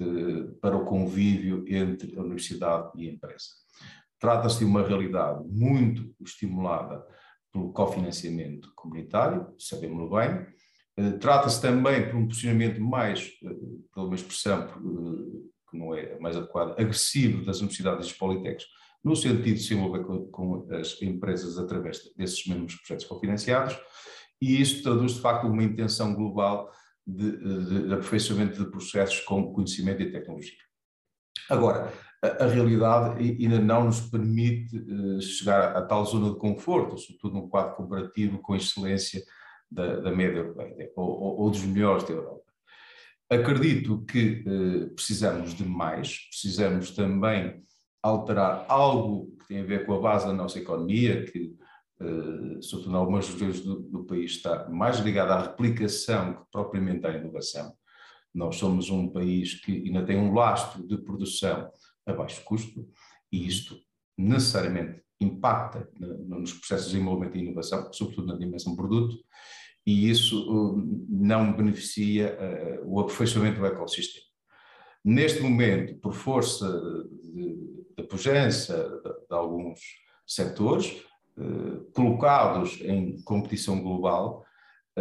eh, 0.00 0.50
para 0.60 0.76
o 0.76 0.84
convívio 0.84 1.64
entre 1.68 2.16
a 2.16 2.20
universidade 2.20 2.90
e 2.96 3.08
a 3.08 3.12
empresa. 3.12 3.46
Trata-se 4.18 4.58
de 4.58 4.64
uma 4.64 4.86
realidade 4.86 5.44
muito 5.48 6.14
estimulada 6.20 7.04
pelo 7.52 7.72
cofinanciamento 7.72 8.72
comunitário, 8.74 9.54
sabemos 9.58 10.10
bem. 10.10 10.46
Eh, 10.96 11.12
trata-se 11.18 11.60
também 11.62 12.08
por 12.08 12.16
um 12.16 12.26
posicionamento 12.26 12.80
mais, 12.80 13.32
eh, 13.44 13.48
pela 13.94 14.06
uma 14.06 14.16
expressão 14.16 14.64
eh, 14.64 15.48
que 15.70 15.78
não 15.78 15.94
é 15.94 16.18
mais 16.18 16.36
adequada, 16.36 16.72
agressivo 16.72 17.44
das 17.44 17.58
universidades 17.58 18.06
e 18.06 18.08
dos 18.08 18.18
politécnicos, 18.18 18.66
no 19.04 19.14
sentido 19.14 19.54
de 19.54 19.60
se 19.62 19.74
envolver 19.74 20.04
com, 20.04 20.26
com 20.26 20.68
as 20.74 21.00
empresas 21.00 21.56
através 21.56 22.00
desses 22.16 22.44
mesmos 22.46 22.74
projetos 22.76 23.06
cofinanciados 23.06 23.78
e 24.40 24.60
isso 24.60 24.82
traduz 24.82 25.14
de 25.14 25.20
facto 25.20 25.46
uma 25.46 25.62
intenção 25.62 26.14
global 26.14 26.72
de, 27.06 27.36
de, 27.36 27.86
de 27.86 27.94
aperfeiçoamento 27.94 28.62
de 28.62 28.70
processos 28.70 29.20
com 29.20 29.52
conhecimento 29.52 30.02
e 30.02 30.12
tecnologia. 30.12 30.58
Agora, 31.48 31.92
a, 32.22 32.44
a 32.44 32.46
realidade 32.46 33.22
ainda 33.22 33.58
não 33.58 33.84
nos 33.84 34.00
permite 34.00 34.76
uh, 34.76 35.20
chegar 35.20 35.76
a, 35.76 35.82
tal 35.82 36.04
zona 36.04 36.30
de 36.30 36.38
conforto, 36.38 36.98
sobretudo 36.98 37.34
num 37.34 37.48
quadro 37.48 37.76
comparativo 37.76 38.38
com 38.38 38.54
excelência 38.54 39.22
da, 39.70 40.00
da 40.00 40.10
média 40.10 40.38
europeia 40.38 40.90
ou, 40.96 41.08
ou, 41.08 41.40
ou, 41.40 41.50
dos 41.50 41.62
melhores 41.62 42.04
da 42.04 42.12
Europa. 42.12 42.42
Acredito 43.30 44.04
que 44.04 44.44
uh, 44.46 44.94
precisamos 44.94 45.54
de 45.54 45.64
mais, 45.64 46.28
precisamos 46.28 46.90
também 46.90 47.62
alterar 48.02 48.64
algo 48.68 49.36
que 49.38 49.48
tem 49.48 49.60
a 49.60 49.64
ver 49.64 49.86
com 49.86 49.94
a 49.94 50.00
base 50.00 50.26
da 50.26 50.32
nossa 50.32 50.58
economia, 50.58 51.24
que 51.24 51.56
uh, 52.00 52.62
sobretudo 52.62 52.92
em 52.92 52.98
algumas 52.98 53.28
regiões 53.28 53.60
do, 53.60 53.80
do, 53.80 54.04
país, 54.04 54.32
está 54.32 54.68
mais 54.68 54.98
ligada 54.98 55.34
à 55.34 55.42
replicação 55.42 56.34
que 56.34 56.42
propriamente 56.50 57.06
à 57.06 57.16
inovação. 57.16 57.72
Nós 58.34 58.56
somos 58.56 58.90
um 58.90 59.08
país 59.08 59.54
que 59.60 59.72
ainda 59.86 60.04
tem 60.04 60.18
um 60.18 60.32
lastro 60.32 60.86
de 60.86 60.98
produção 60.98 61.70
a 62.06 62.12
baixo 62.12 62.42
custo 62.44 62.88
e 63.32 63.46
isto 63.46 63.76
necessariamente 64.16 65.02
impacta 65.20 65.88
nos 65.98 66.52
processos 66.52 66.86
de 66.86 66.92
desenvolvimento 66.92 67.36
e 67.36 67.40
inovação, 67.40 67.92
sobretudo 67.92 68.28
na 68.28 68.38
dimensão 68.38 68.76
produto, 68.76 69.16
e 69.86 70.10
isso 70.10 70.50
uh, 70.50 71.06
não 71.08 71.56
beneficia 71.56 72.36
uh, 72.84 72.92
o 72.92 73.00
aperfeiçoamento 73.00 73.58
do 73.58 73.66
ecossistema. 73.66 74.28
Neste 75.04 75.40
momento, 75.40 75.96
por 76.00 76.12
força 76.12 76.68
da 77.96 78.04
pujança 78.04 78.76
de, 79.02 79.10
de 79.26 79.34
alguns 79.34 79.80
setores, 80.26 80.86
eh, 80.86 81.02
colocados 81.92 82.80
em 82.82 83.20
competição 83.22 83.80
global, 83.80 84.44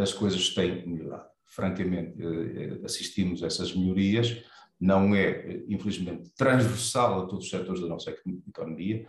as 0.02 0.14
coisas 0.14 0.54
têm 0.54 0.88
melhorado. 0.88 1.28
Francamente, 1.46 2.22
eh, 2.22 2.80
assistimos 2.84 3.42
a 3.42 3.48
essas 3.48 3.74
melhorias, 3.74 4.44
não 4.80 5.16
é, 5.16 5.64
infelizmente, 5.68 6.30
transversal 6.36 7.24
a 7.24 7.26
todos 7.26 7.46
os 7.46 7.52
setores 7.52 7.82
da 7.82 7.88
nossa 7.88 8.16
economia. 8.48 9.08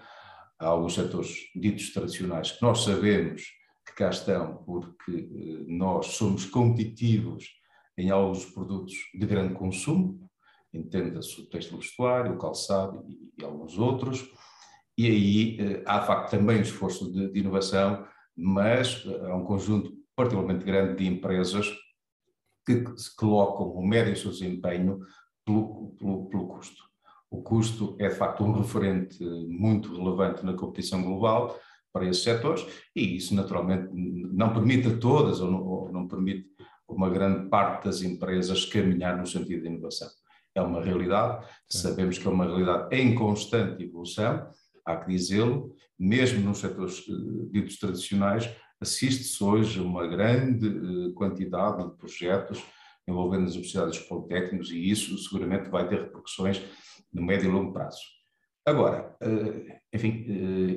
Há 0.58 0.66
alguns 0.68 0.94
setores 0.94 1.50
ditos 1.54 1.92
tradicionais 1.92 2.52
que 2.52 2.62
nós 2.62 2.84
sabemos 2.84 3.42
que 3.86 3.94
cá 3.94 4.08
estão 4.10 4.62
porque 4.64 5.10
eh, 5.10 5.64
nós 5.66 6.06
somos 6.06 6.46
competitivos 6.46 7.44
em 7.96 8.10
alguns 8.10 8.44
produtos 8.46 8.94
de 9.12 9.26
grande 9.26 9.54
consumo, 9.54 10.28
entenda-se 10.72 11.40
o 11.40 11.46
texto 11.46 11.76
vestuário, 11.76 12.34
o 12.34 12.38
calçado 12.38 13.04
e, 13.08 13.32
e 13.38 13.44
alguns 13.44 13.76
outros 13.76 14.30
e 14.98 15.06
aí 15.06 15.56
eh, 15.60 15.82
há 15.86 16.00
de 16.00 16.06
facto 16.08 16.30
também 16.32 16.58
um 16.58 16.62
esforço 16.62 17.12
de, 17.12 17.30
de 17.30 17.38
inovação, 17.38 18.04
mas 18.36 19.04
eh, 19.06 19.30
há 19.30 19.36
um 19.36 19.44
conjunto 19.44 19.92
particularmente 20.16 20.64
grande 20.64 20.96
de 20.96 21.06
empresas 21.06 21.72
que 22.66 22.84
se 22.96 23.14
colocam 23.14 23.68
o 23.68 23.86
médio 23.86 24.16
seu 24.16 24.32
desempenho 24.32 24.98
pelo, 25.46 25.94
pelo, 25.96 26.28
pelo 26.28 26.48
custo. 26.48 26.82
O 27.30 27.42
custo 27.42 27.96
é 28.00 28.08
de 28.08 28.14
facto 28.16 28.42
um 28.42 28.50
referente 28.50 29.22
muito 29.22 29.94
relevante 29.96 30.44
na 30.44 30.54
competição 30.54 31.00
global 31.00 31.56
para 31.92 32.06
esses 32.06 32.24
setores 32.24 32.66
e 32.96 33.16
isso 33.16 33.36
naturalmente 33.36 33.88
não 33.92 34.52
permite 34.52 34.88
a 34.88 34.98
todas 34.98 35.40
ou 35.40 35.50
não, 35.50 35.62
ou 35.64 35.92
não 35.92 36.08
permite 36.08 36.48
uma 36.88 37.08
grande 37.08 37.48
parte 37.48 37.84
das 37.84 38.02
empresas 38.02 38.64
caminhar 38.64 39.16
no 39.16 39.26
sentido 39.26 39.62
de 39.62 39.68
inovação. 39.68 40.08
É 40.54 40.60
uma 40.60 40.82
realidade, 40.82 41.46
sabemos 41.68 42.18
que 42.18 42.26
é 42.26 42.30
uma 42.30 42.46
realidade 42.46 42.96
em 42.96 43.14
constante 43.14 43.84
evolução 43.84 44.48
há 44.88 44.96
que 44.96 45.12
dizê-lo, 45.12 45.74
mesmo 45.98 46.40
nos 46.40 46.58
setores 46.58 47.04
eh, 47.08 47.50
ditos 47.50 47.78
tradicionais, 47.78 48.48
assiste-se 48.80 49.42
hoje 49.44 49.78
a 49.78 49.82
uma 49.82 50.06
grande 50.06 50.66
eh, 50.66 51.12
quantidade 51.14 51.84
de 51.84 51.96
projetos 51.96 52.64
envolvendo 53.06 53.44
as 53.44 53.52
universidades 53.52 53.98
politécnicos 53.98 54.70
e 54.70 54.90
isso 54.90 55.16
seguramente 55.18 55.68
vai 55.68 55.86
ter 55.86 56.00
repercussões 56.00 56.62
no 57.12 57.22
médio 57.22 57.48
e 57.48 57.52
longo 57.52 57.72
prazo. 57.72 58.00
Agora, 58.64 59.14
eh, 59.20 59.80
enfim, 59.92 60.26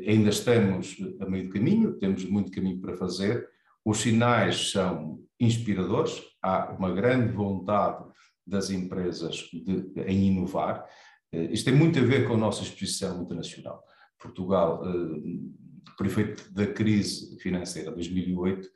ainda 0.08 0.30
estamos 0.30 0.98
a 1.20 1.26
meio 1.26 1.46
do 1.46 1.54
caminho, 1.54 1.98
temos 1.98 2.26
muito 2.26 2.52
caminho 2.52 2.80
para 2.82 2.96
fazer, 2.96 3.48
os 3.84 4.00
sinais 4.00 4.72
são 4.72 5.20
inspiradores, 5.40 6.22
há 6.42 6.72
uma 6.72 6.92
grande 6.92 7.34
vontade 7.34 8.06
das 8.48 8.70
empresas 8.70 9.50
de, 9.52 9.92
em 10.06 10.28
inovar, 10.28 10.88
isto 11.34 11.66
tem 11.66 11.74
muito 11.74 11.98
a 11.98 12.02
ver 12.02 12.28
com 12.28 12.34
a 12.34 12.38
nossa 12.38 12.62
exposição 12.62 13.24
internacional. 13.24 13.84
Portugal, 14.22 14.84
eh, 14.86 15.92
por 15.98 16.06
efeito 16.06 16.52
da 16.54 16.68
crise 16.68 17.38
financeira 17.40 17.90
de 17.90 17.96
2008, 17.96 18.70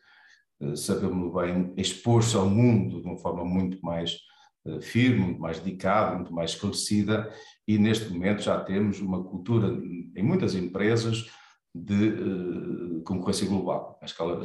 eh, 0.62 0.76
sabemos 0.76 1.34
bem, 1.34 1.74
expôs-se 1.78 2.36
ao 2.36 2.50
mundo 2.50 3.02
de 3.02 3.08
uma 3.08 3.18
forma 3.18 3.46
muito 3.46 3.84
mais 3.86 4.18
eh, 4.66 4.82
firme, 4.82 5.20
muito 5.20 5.42
mais 5.42 5.60
dedicada, 5.60 6.16
muito 6.16 6.34
mais 6.34 6.52
esclarecida, 6.52 7.32
e 7.68 7.78
neste 7.78 8.12
momento 8.12 8.42
já 8.42 8.60
temos 8.60 9.00
uma 9.00 9.24
cultura 9.24 9.68
em 10.16 10.24
muitas 10.24 10.56
empresas 10.56 11.30
de 11.74 13.02
concorrência 13.04 13.46
global, 13.48 14.00
à 14.02 14.06
escala 14.06 14.38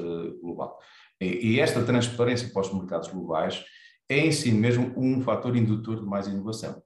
global. 0.42 0.80
E 1.20 1.60
esta 1.60 1.84
transparência 1.84 2.48
para 2.48 2.62
os 2.62 2.74
mercados 2.74 3.08
globais 3.08 3.64
é 4.08 4.18
em 4.18 4.32
si 4.32 4.50
mesmo 4.50 4.92
um 4.96 5.20
fator 5.20 5.56
indutor 5.56 6.00
de 6.00 6.06
mais 6.06 6.26
inovação 6.26 6.82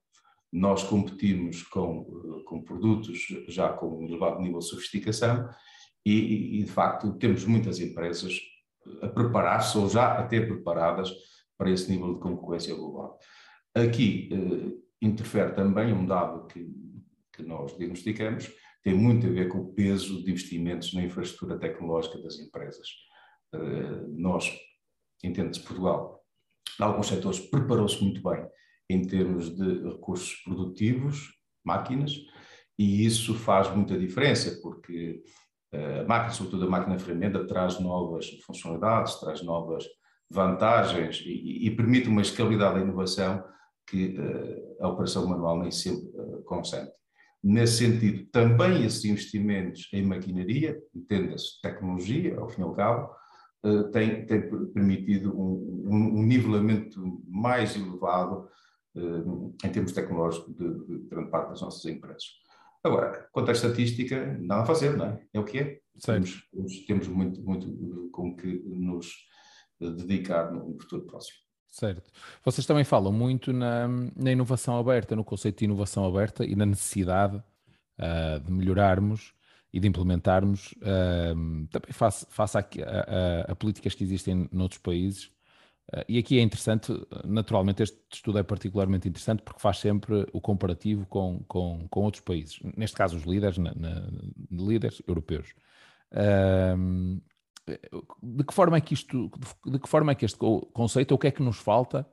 nós 0.55 0.85
competimos 0.85 1.65
com, 1.65 2.05
com 2.45 2.63
produtos 2.63 3.27
já 3.49 3.71
com 3.73 3.99
um 3.99 4.07
elevado 4.07 4.41
nível 4.41 4.61
de 4.61 4.69
sofisticação 4.69 5.51
e, 6.07 6.61
e 6.61 6.63
de 6.63 6.71
facto, 6.71 7.13
temos 7.19 7.45
muitas 7.45 7.81
empresas 7.81 8.39
a 9.03 9.09
preparar-se 9.09 9.77
ou 9.77 9.89
já 9.89 10.13
até 10.13 10.41
preparadas 10.41 11.13
para 11.59 11.73
esse 11.73 11.91
nível 11.91 12.15
de 12.15 12.21
concorrência 12.21 12.73
global. 12.73 13.19
Aqui 13.75 14.29
eh, 14.33 14.79
interfere 15.03 15.55
também 15.55 15.93
um 15.93 16.07
dado 16.07 16.47
que, 16.47 16.73
que 17.33 17.43
nós 17.43 17.77
diagnosticamos, 17.77 18.49
tem 18.81 18.95
muito 18.95 19.27
a 19.27 19.31
ver 19.31 19.49
com 19.49 19.59
o 19.59 19.75
peso 19.75 20.23
de 20.23 20.31
investimentos 20.31 20.93
na 20.93 21.03
infraestrutura 21.03 21.59
tecnológica 21.59 22.23
das 22.23 22.39
empresas. 22.39 22.87
nós, 24.09 24.53
entende-se 25.23 25.65
Portugal, 25.65 26.23
em 26.79 26.85
alguns 26.85 27.09
setores 27.09 27.41
preparou-se 27.41 28.01
muito 28.01 28.23
bem 28.23 28.47
em 28.89 29.03
termos 29.03 29.55
de 29.55 29.83
recursos 29.89 30.35
produtivos, 30.45 31.33
máquinas, 31.65 32.13
e 32.79 33.05
isso 33.07 33.35
faz 33.35 33.75
muita 33.75 33.99
diferença, 33.99 34.59
porque 34.63 35.23
a 35.73 36.05
máquina, 36.05 36.33
sobretudo 36.33 36.67
a 36.67 36.71
máquina 36.71 36.99
ferramenta, 36.99 37.47
traz 37.47 37.81
novas 37.81 38.29
funcionalidades, 38.47 39.19
traz 39.21 39.43
novas 39.43 39.85
vantagens 40.31 41.23
e, 41.25 41.67
e 41.67 41.71
permite 41.71 42.09
uma 42.09 42.23
escalabilidade 42.23 42.77
da 42.77 42.85
inovação 42.85 43.43
que 43.87 44.17
uh, 44.19 44.85
a 44.85 44.89
operação 44.89 45.27
manual 45.27 45.61
nem 45.61 45.71
sempre 45.71 46.09
uh, 46.09 46.43
consente. 46.45 46.91
Nesse 47.43 47.85
sentido, 47.85 48.27
também 48.31 48.85
esses 48.85 49.05
investimentos 49.05 49.89
em 49.93 50.03
maquinaria, 50.03 50.81
entenda-se 50.95 51.61
tecnologia, 51.61 52.39
ao 52.39 52.49
fim 52.49 52.63
e 52.63 52.65
ao 52.65 52.73
cabo, 52.73 53.11
têm, 53.93 54.25
têm 54.25 54.49
permitido 54.73 55.39
um, 55.39 55.85
um, 55.91 56.23
nivelamento 56.23 57.23
mais 57.27 57.77
elevado 57.77 58.49
em 58.97 59.73
termos 59.73 59.93
tecnológicos 59.93 60.55
de, 60.55 60.87
de, 60.87 61.09
grande 61.09 61.31
parte 61.31 61.51
das 61.51 61.61
nossas 61.61 61.85
empresas. 61.85 62.25
Agora, 62.83 63.29
quanto 63.33 63.49
à 63.49 63.53
estatística, 63.53 64.37
nada 64.41 64.63
a 64.63 64.67
fazer, 64.67 64.97
não 64.97 65.07
é? 65.07 65.23
É 65.33 65.41
o 65.41 65.45
que 65.45 65.59
é. 65.59 65.81
Temos, 66.05 66.49
temos, 66.87 67.09
muito, 67.09 67.41
muito 67.43 68.11
com 68.13 68.37
que 68.37 68.63
nos 68.67 69.27
dedicar 69.81 70.53
no 70.53 70.79
futuro 70.79 71.03
próximo. 71.03 71.39
Certo. 71.75 72.09
Vocês 72.45 72.67
também 72.67 72.85
falam 72.85 73.13
muito 73.13 73.53
na, 73.53 73.89
na 73.89 74.31
inovação 74.31 74.79
aberta, 74.79 75.17
no 75.17 75.25
conceito 75.25 75.59
de 75.59 75.65
inovação 75.65 76.07
aberta 76.07 76.45
e 76.45 76.55
na 76.55 76.65
necessidade 76.65 77.37
uh, 77.37 78.39
de 78.39 78.53
melhorarmos 78.53 79.35
e 79.73 79.81
de 79.81 79.89
implementarmos 79.89 80.73
uh, 80.75 81.67
também 81.73 81.93
face, 81.93 82.27
face 82.31 82.57
a, 82.57 82.61
a, 82.61 83.53
a, 83.53 83.57
políticas 83.57 83.93
que 83.93 84.05
existem 84.05 84.49
noutros 84.53 84.81
países. 84.81 85.33
Uh, 85.93 86.05
e 86.09 86.19
aqui 86.19 86.39
é 86.39 86.43
interessante, 86.43 86.93
naturalmente, 87.25 87.83
este 87.83 87.99
estudo 88.13 88.39
é 88.39 88.43
particularmente 88.43 89.09
interessante 89.09 89.43
porque 89.43 89.61
faz 89.61 89.79
sempre 89.79 90.27
o 90.33 90.41
comparativo 90.41 91.07
com, 91.07 91.45
com, 91.47 91.87
com 91.89 92.03
outros 92.03 92.23
países, 92.23 92.59
neste 92.77 92.97
caso 92.97 93.17
os 93.17 93.25
líderes, 93.25 93.59
na, 93.59 93.75
na, 93.75 94.09
líderes 94.51 95.03
europeus. 95.07 95.55
De 98.23 98.45
que 98.45 98.55
forma 98.55 98.77
é 98.77 98.81
que 98.81 98.95
isto, 98.95 99.31
de 99.67 99.79
que 99.79 99.89
forma 99.89 100.13
é 100.13 100.15
que 100.15 100.25
este 100.25 100.39
conceito, 100.39 101.15
o 101.15 101.19
que 101.19 101.27
é 101.27 101.31
que 101.31 101.43
nos 101.43 101.57
falta, 101.57 102.07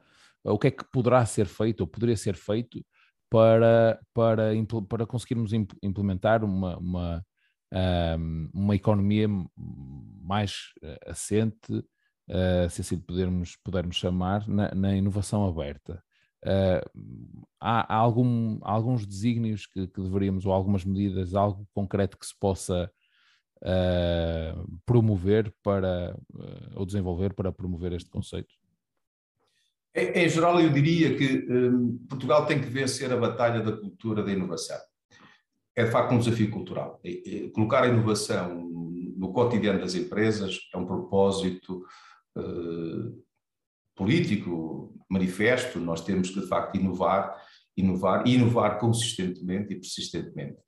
o 0.43 0.57
que 0.57 0.67
é 0.67 0.71
que 0.71 0.83
poderá 0.85 1.25
ser 1.25 1.45
feito 1.45 1.81
ou 1.81 1.87
poderia 1.87 2.17
ser 2.17 2.35
feito 2.35 2.83
para, 3.29 3.99
para, 4.13 4.51
para 4.89 5.05
conseguirmos 5.05 5.53
implementar 5.53 6.43
uma, 6.43 6.77
uma, 6.77 7.25
uma 8.53 8.75
economia 8.75 9.27
mais 10.21 10.73
eh, 10.83 10.99
assente, 11.07 11.83
eh, 12.33 12.69
se 12.69 12.79
assim 12.79 12.97
pudermos, 12.97 13.57
pudermos 13.57 13.97
chamar, 13.97 14.47
na, 14.47 14.73
na 14.73 14.95
inovação 14.95 15.45
aberta. 15.45 16.01
Uh, 16.43 17.43
há, 17.59 17.93
há, 17.93 17.97
algum, 17.97 18.57
alguns 18.61 19.05
desígnios 19.05 19.67
que, 19.67 19.85
que, 19.85 20.01
deveríamos, 20.01 20.45
ou 20.45 20.53
algumas 20.53 20.85
medidas, 20.85 21.35
algo 21.35 21.67
concreto 21.73 22.17
que 22.17 22.25
se 22.25 22.33
possa 22.39 22.89
uh, 23.61 24.79
promover 24.85 25.53
para, 25.61 26.17
uh, 26.33 26.71
ou 26.79 26.85
desenvolver 26.85 27.33
para 27.33 27.51
promover 27.51 27.91
este 27.91 28.09
conceito? 28.09 28.55
Em, 29.93 30.23
em 30.23 30.29
geral, 30.29 30.59
eu 30.61 30.71
diria 30.71 31.15
que 31.17 31.45
um, 31.51 31.97
Portugal 32.09 32.45
tem 32.45 32.61
que 32.61 32.67
vencer 32.67 33.11
a 33.11 33.17
batalha 33.17 33.61
da 33.61 33.75
cultura 33.75 34.23
da 34.23 34.31
inovação. 34.31 34.79
É 35.75 35.83
de 35.83 35.91
facto 35.91 36.13
um 36.13 36.19
desafio 36.19 36.49
cultural. 36.49 36.99
E, 37.03 37.09
e, 37.25 37.51
colocar 37.51 37.83
a 37.83 37.87
inovação 37.89 38.69
no 39.17 39.33
cotidiano 39.33 39.81
das 39.81 39.95
empresas 39.95 40.57
é 40.73 40.77
um 40.77 40.85
propósito 40.85 41.83
uh, 42.37 43.23
político, 43.95 44.93
manifesto. 45.09 45.79
Nós 45.79 46.03
temos 46.03 46.29
que, 46.29 46.39
de 46.39 46.47
facto, 46.47 46.75
inovar, 46.75 47.35
inovar 47.75 48.27
e 48.27 48.35
inovar 48.35 48.79
consistentemente 48.79 49.73
e 49.73 49.75
persistentemente 49.75 50.59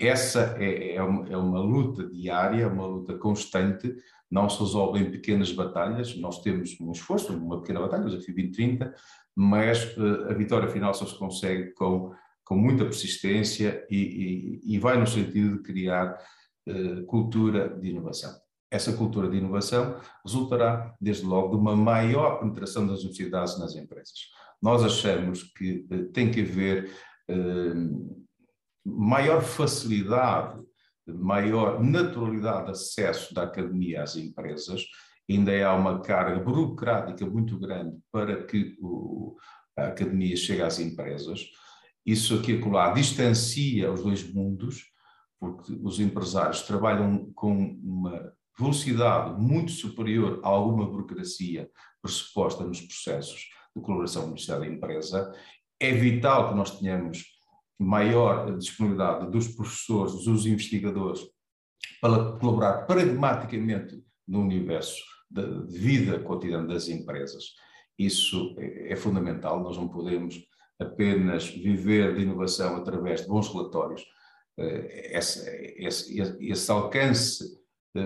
essa 0.00 0.56
é, 0.58 0.94
é, 0.94 1.02
uma, 1.02 1.28
é, 1.28 1.36
uma, 1.36 1.60
luta 1.60 2.08
diária, 2.08 2.66
uma 2.66 2.86
luta 2.86 3.18
constante, 3.18 3.94
não 4.30 4.48
se 4.48 4.58
resolve 4.58 4.98
em 4.98 5.10
pequenas 5.10 5.52
batalhas, 5.52 6.16
nós 6.16 6.40
temos 6.40 6.74
um 6.80 6.90
esforço, 6.90 7.36
uma 7.36 7.60
pequena 7.60 7.80
batalha, 7.80 8.04
o 8.04 8.08
desafio 8.08 8.34
2030, 8.34 8.94
mas 9.36 9.94
uh, 9.98 10.30
a 10.30 10.34
vitória 10.34 10.68
final 10.68 10.94
só 10.94 11.04
se 11.04 11.18
consegue 11.18 11.74
com, 11.74 12.14
com 12.44 12.56
muita 12.56 12.84
persistência 12.84 13.86
e, 13.90 14.60
e, 14.64 14.74
e 14.74 14.78
vai 14.78 14.98
no 14.98 15.06
sentido 15.06 15.58
de 15.58 15.62
criar 15.62 16.16
uh, 16.66 17.04
cultura 17.04 17.68
de 17.68 17.90
inovação. 17.90 18.32
Essa 18.70 18.92
cultura 18.92 19.28
de 19.28 19.38
inovação 19.38 20.00
resultará, 20.24 20.94
desde 21.00 21.24
logo, 21.24 21.56
de 21.56 21.56
uma 21.56 21.74
maior 21.74 22.38
penetração 22.38 22.86
das 22.86 23.00
universidades 23.00 23.58
nas 23.58 23.74
empresas. 23.74 24.14
Nós 24.62 24.84
achamos 24.84 25.42
que 25.42 25.86
uh, 25.90 26.04
tem 26.12 26.30
que 26.30 26.40
haver 26.42 26.90
maior 28.84 29.42
facilidade, 29.42 30.60
maior 31.06 31.82
naturalidade 31.82 32.66
de 32.66 32.70
acesso 32.72 33.34
da 33.34 33.44
academia 33.44 34.02
às 34.02 34.16
empresas, 34.16 34.84
ainda 35.28 35.52
há 35.66 35.74
uma 35.74 36.00
carga 36.00 36.40
burocrática 36.40 37.24
muito 37.26 37.58
grande 37.58 37.96
para 38.10 38.44
que 38.44 38.76
o, 38.80 39.36
a 39.76 39.88
academia 39.88 40.36
chegue 40.36 40.62
às 40.62 40.78
empresas. 40.78 41.46
Isso 42.04 42.38
aqui 42.38 42.58
acolá 42.58 42.92
distancia 42.92 43.92
os 43.92 44.02
dois 44.02 44.32
mundos, 44.32 44.86
porque 45.38 45.72
os 45.82 46.00
empresários 46.00 46.62
trabalham 46.62 47.30
com 47.34 47.54
uma 47.82 48.32
velocidade 48.60 49.40
muito 49.40 49.72
superior 49.72 50.40
a 50.44 50.48
alguma 50.48 50.86
burocracia 50.86 51.70
pressuposta 52.02 52.64
nos 52.64 52.80
processos 52.80 53.48
de 53.74 53.82
colaboração 53.82 54.24
universidade 54.24 54.60
da 54.60 54.74
empresa. 54.74 55.32
É 55.78 55.92
vital 55.92 56.50
que 56.50 56.54
nós 56.54 56.78
tenhamos 56.78 57.24
maior 57.78 58.56
disponibilidade 58.58 59.30
dos 59.30 59.48
professores, 59.48 60.24
dos 60.24 60.46
investigadores, 60.46 61.20
para 62.00 62.32
colaborar 62.38 62.86
pragmaticamente 62.86 64.02
no 64.28 64.40
universo 64.40 65.02
de 65.30 65.78
vida 65.78 66.18
cotidiana 66.20 66.66
das 66.66 66.88
empresas. 66.88 67.54
Isso 67.98 68.54
é, 68.58 68.96
fundamental, 68.96 69.62
nós 69.62 69.76
não 69.76 69.88
podemos 69.88 70.40
apenas 70.78 71.48
viver 71.48 72.14
de 72.14 72.22
inovação 72.22 72.76
através 72.76 73.22
de 73.22 73.28
bons 73.28 73.48
relatórios. 73.48 74.04
Eh, 74.58 75.18
esse, 75.18 75.74
esse, 75.76 76.20
esse 76.40 76.70
alcance 76.70 77.59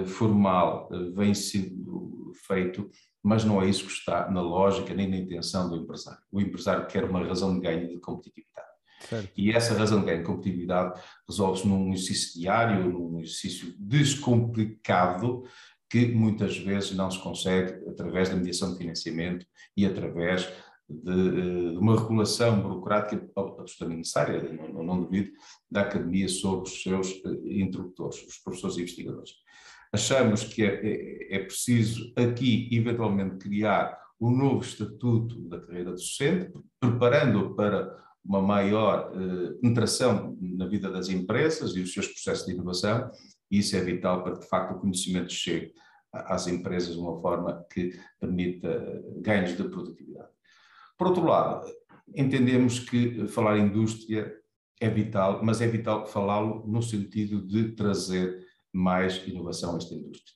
formal 0.07 0.89
eh, 0.93 1.11
vem 1.15 1.35
sendo 1.35 2.33
feito, 2.47 2.91
mas 3.23 3.45
não 3.45 3.61
é 3.63 3.69
isso 3.69 3.87
que 3.87 3.93
está 3.93 4.31
na 4.31 4.41
lógica 4.41 4.95
nem 4.95 5.09
na 5.09 5.17
intenção 5.17 5.69
do 5.69 5.77
empresário. 5.77 6.21
O 6.33 6.41
empresário 6.41 6.87
quer 6.87 7.05
uma 7.05 7.25
razão 7.25 7.55
de 7.55 7.61
ganho 7.61 7.89
de 7.89 7.99
competitividade. 7.99 8.69
Certo. 9.09 9.33
E 9.37 9.53
essa 9.53 9.75
razão 9.75 10.01
de 10.01 10.07
ganho 10.07 10.19
de 10.19 10.25
competitividade 10.25 11.01
resolve-se 11.29 11.69
num 11.69 11.93
exercício 11.93 12.41
diário, 12.41 12.91
num 12.91 13.21
exercício 13.21 13.75
descomplicado, 13.79 15.45
que 15.91 16.07
muitas 16.07 16.57
vezes 16.57 16.93
não 16.93 17.11
se 17.11 17.19
consegue 17.21 17.89
através 17.89 18.29
da 18.29 18.37
mediação 18.37 18.73
de 18.73 18.79
financiamento 18.79 19.47
e 19.77 19.87
através 19.87 20.51
de, 20.89 21.11
eh, 21.11 21.71
de 21.73 21.79
uma 21.79 21.99
regulação 21.99 22.61
burocrática 22.61 23.31
absolutamente 23.37 23.99
necessária, 23.99 24.53
não, 24.53 24.83
não 24.83 25.01
duvido, 25.03 25.31
da 25.71 25.83
academia 25.83 26.29
sobre 26.29 26.69
os 26.69 26.83
seus 26.83 27.11
eh, 27.25 27.61
interlocutores, 27.61 28.23
os 28.27 28.39
professores 28.39 28.77
e 28.77 28.83
investigadores. 28.83 29.44
Achamos 29.95 30.43
que 30.43 30.65
é, 30.65 30.81
é, 30.83 31.37
é 31.37 31.39
preciso 31.39 32.13
aqui, 32.17 32.69
eventualmente, 32.73 33.37
criar 33.37 33.97
um 34.21 34.29
novo 34.29 34.65
estatuto 34.65 35.41
da 35.49 35.61
carreira 35.61 35.93
docente, 35.93 36.53
preparando-o 36.81 37.55
para 37.55 37.97
uma 38.25 38.43
maior 38.43 39.13
uh, 39.15 39.55
penetração 39.61 40.37
na 40.41 40.67
vida 40.67 40.91
das 40.91 41.09
empresas 41.09 41.77
e 41.77 41.81
os 41.81 41.93
seus 41.93 42.09
processos 42.09 42.45
de 42.45 42.55
inovação, 42.55 43.09
e 43.49 43.59
isso 43.59 43.77
é 43.77 43.81
vital 43.83 44.25
para 44.25 44.33
que, 44.33 44.41
de 44.41 44.49
facto, 44.49 44.75
o 44.75 44.81
conhecimento 44.81 45.33
chegue 45.33 45.73
às 46.13 46.49
empresas 46.49 46.95
de 46.95 47.01
uma 47.01 47.21
forma 47.21 47.65
que 47.73 47.97
permita 48.19 49.01
ganhos 49.19 49.57
de 49.57 49.63
produtividade. 49.63 50.29
Por 50.99 51.07
outro 51.07 51.25
lado, 51.25 51.71
entendemos 52.17 52.81
que 52.81 53.29
falar 53.29 53.59
indústria 53.59 54.35
é 54.81 54.89
vital, 54.89 55.41
mas 55.45 55.61
é 55.61 55.69
vital 55.69 56.05
falá-lo 56.05 56.67
no 56.67 56.83
sentido 56.83 57.41
de 57.47 57.77
trazer 57.77 58.44
mais 58.75 59.27
inovação 59.27 59.75
a 59.75 59.79
esta 59.79 59.95
indústria. 59.95 60.35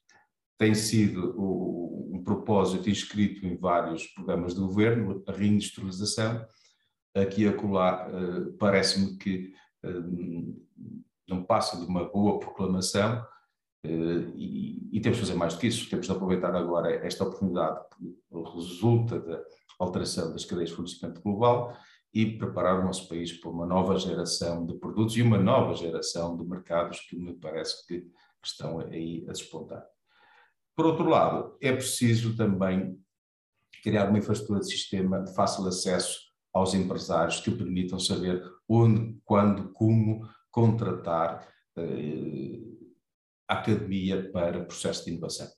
Tem 0.56 0.74
sido 0.74 1.34
um 1.38 2.22
propósito 2.24 2.90
inscrito 2.90 3.46
em 3.46 3.56
vários 3.56 4.06
programas 4.08 4.54
do 4.54 4.66
governo, 4.66 5.22
a 5.26 5.32
reindustrialização, 5.32 6.44
aqui 7.14 7.42
e 7.42 7.48
acolá, 7.48 8.08
uh, 8.08 8.52
parece-me 8.54 9.16
que 9.16 9.52
uh, 9.84 10.66
não 11.28 11.42
passa 11.42 11.76
de 11.76 11.84
uma 11.84 12.04
boa 12.04 12.38
proclamação 12.38 13.24
uh, 13.84 14.32
e, 14.36 14.88
e, 14.92 15.00
temos 15.00 15.18
de 15.18 15.24
fazer 15.24 15.38
mais 15.38 15.54
do 15.54 15.60
que 15.60 15.66
isso, 15.66 15.88
temos 15.88 16.06
de 16.06 16.12
aproveitar 16.12 16.54
agora 16.54 16.94
esta 17.06 17.24
oportunidade 17.24 17.80
que 17.96 18.16
resulta 18.54 19.20
da 19.20 19.40
alteração 19.78 20.32
das 20.32 20.44
cadeias 20.44 20.70
de 20.70 20.76
fornecimento 20.76 21.20
global 21.20 21.76
e 22.12 22.38
preparar 22.38 22.80
o 22.80 22.84
nosso 22.84 23.08
país 23.08 23.32
para 23.32 23.50
uma 23.50 23.66
nova 23.66 23.96
geração 23.98 24.64
de 24.64 24.74
produtos 24.74 25.16
e 25.16 25.22
uma 25.22 25.38
nova 25.38 25.74
geração 25.74 26.36
de 26.36 26.44
mercados 26.44 27.00
que 27.00 27.16
me 27.16 27.34
parece 27.34 27.86
que, 27.86 28.06
que 28.42 28.48
estão 28.48 28.80
aí 28.80 29.24
a 29.28 29.32
despontar. 29.32 29.84
Por 30.76 30.86
outro 30.86 31.08
lado, 31.08 31.56
é 31.60 31.72
preciso 31.72 32.36
também 32.36 32.96
criar 33.82 34.08
uma 34.08 34.18
infraestrutura 34.18 34.60
de 34.60 34.66
sistema 34.66 35.22
de 35.22 35.34
fácil 35.34 35.66
acesso 35.66 36.20
aos 36.52 36.74
empresários 36.74 37.40
que 37.40 37.50
permitam 37.50 37.98
saber 37.98 38.42
onde, 38.68 39.16
quando, 39.24 39.72
como 39.72 40.28
contratar 40.50 41.46
eh, 41.76 42.60
a 43.48 43.54
academia 43.54 44.30
para 44.30 44.64
processo 44.64 45.04
de 45.04 45.12
inovação. 45.12 45.48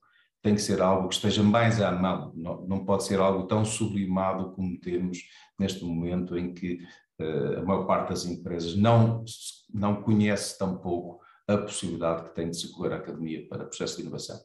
Tem 0.43 0.55
que 0.55 0.63
ser 0.63 0.81
algo 0.81 1.09
que 1.09 1.15
esteja 1.15 1.43
mais 1.43 1.81
à 1.81 1.93
mão, 1.93 2.33
não, 2.35 2.67
não 2.67 2.85
pode 2.85 3.05
ser 3.05 3.21
algo 3.21 3.47
tão 3.47 3.65
sublimado 3.65 4.53
como 4.53 4.81
temos 4.81 5.19
neste 5.59 5.85
momento 5.85 6.37
em 6.37 6.55
que 6.55 6.79
eh, 7.19 7.57
a 7.59 7.63
maior 7.63 7.87
parte 7.87 8.09
das 8.11 8.25
empresas 8.25 8.75
não, 8.75 9.25
não 9.73 10.03
conhece 10.03 10.59
tampouco 10.59 11.21
a 11.55 11.59
possibilidade 11.59 12.25
que 12.25 12.35
tem 12.35 12.51
de 12.51 12.57
socorrer 12.57 12.93
a 12.93 12.97
academia 12.97 13.47
para 13.49 13.65
processo 13.65 13.97
de 13.97 14.03
inovação. 14.03 14.41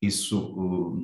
Isso, 0.00 0.98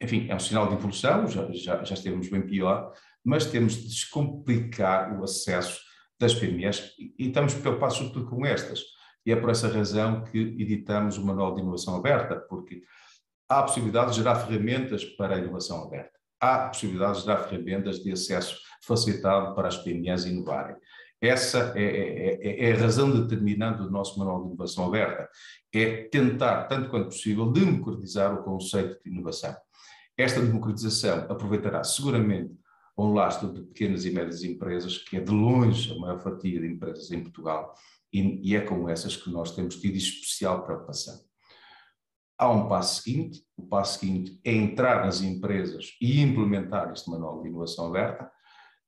enfim, 0.00 0.26
é 0.28 0.34
um 0.34 0.40
sinal 0.40 0.68
de 0.68 0.74
evolução, 0.74 1.26
já, 1.26 1.50
já, 1.52 1.84
já 1.84 1.94
estivemos 1.94 2.28
bem 2.28 2.46
pior, 2.46 2.92
mas 3.24 3.46
temos 3.46 3.74
de 3.74 3.88
descomplicar 3.88 5.18
o 5.18 5.24
acesso 5.24 5.80
das 6.18 6.34
PMEs 6.34 6.94
e, 6.98 7.26
estamos 7.28 7.54
preocupados 7.54 7.96
sobretudo 7.96 8.26
com 8.26 8.44
estas. 8.44 8.82
E 9.24 9.32
é 9.32 9.36
por 9.36 9.50
essa 9.50 9.68
razão 9.68 10.24
que 10.24 10.38
editamos 10.38 11.18
o 11.18 11.24
Manual 11.24 11.54
de 11.54 11.60
Inovação 11.60 11.96
Aberta, 11.96 12.36
porque 12.48 12.82
há 13.48 13.60
a 13.60 13.62
possibilidade 13.62 14.10
de 14.10 14.16
gerar 14.16 14.36
ferramentas 14.36 15.04
para 15.04 15.36
a 15.36 15.38
inovação 15.38 15.84
aberta. 15.84 16.18
Há 16.40 16.68
possibilidade 16.68 17.18
de 17.18 17.24
gerar 17.24 17.44
ferramentas 17.44 18.02
de 18.02 18.12
acesso 18.12 18.58
facilitado 18.82 19.54
para 19.54 19.68
as 19.68 19.76
PMEs 19.76 20.24
inovarem. 20.24 20.76
Essa 21.20 21.72
é, 21.76 21.82
é, 21.82 22.48
é, 22.48 22.70
é, 22.70 22.72
a 22.72 22.78
razão 22.78 23.10
determinante 23.10 23.82
do 23.82 23.90
nosso 23.90 24.18
Manual 24.18 24.42
de 24.42 24.48
Inovação 24.48 24.86
Aberta, 24.86 25.28
é 25.72 26.04
tentar, 26.04 26.64
tanto 26.64 26.88
quanto 26.88 27.06
possível, 27.06 27.50
democratizar 27.50 28.34
o 28.34 28.44
conceito 28.44 29.02
de 29.02 29.10
inovação. 29.10 29.54
Esta 30.16 30.40
democratização 30.40 31.26
aproveitará 31.28 31.82
seguramente 31.82 32.54
um 32.96 33.12
lastro 33.12 33.52
de 33.52 33.62
pequenas 33.62 34.04
e 34.04 34.10
médias 34.10 34.42
empresas, 34.42 34.98
que 34.98 35.16
é 35.16 35.20
de 35.20 35.30
longe 35.30 35.92
a 35.92 35.98
maior 35.98 36.20
fatia 36.20 36.60
de 36.60 36.66
empresas 36.66 37.10
em 37.10 37.22
Portugal, 37.22 37.74
e, 38.12 38.50
e 38.50 38.56
é 38.56 38.60
com 38.60 38.88
essas 38.88 39.16
que 39.16 39.30
nós 39.30 39.54
temos 39.54 39.76
tido 39.76 39.96
especial 39.96 40.64
preocupação. 40.64 41.16
Há 42.36 42.50
um 42.50 42.68
passo 42.68 43.02
seguinte, 43.02 43.44
o 43.56 43.66
passo 43.66 43.98
seguinte 43.98 44.40
é 44.44 44.52
entrar 44.52 45.04
nas 45.04 45.20
empresas 45.20 45.96
e 46.00 46.20
implementar 46.20 46.92
este 46.92 47.10
manual 47.10 47.42
de 47.42 47.48
inovação 47.48 47.86
aberta, 47.86 48.30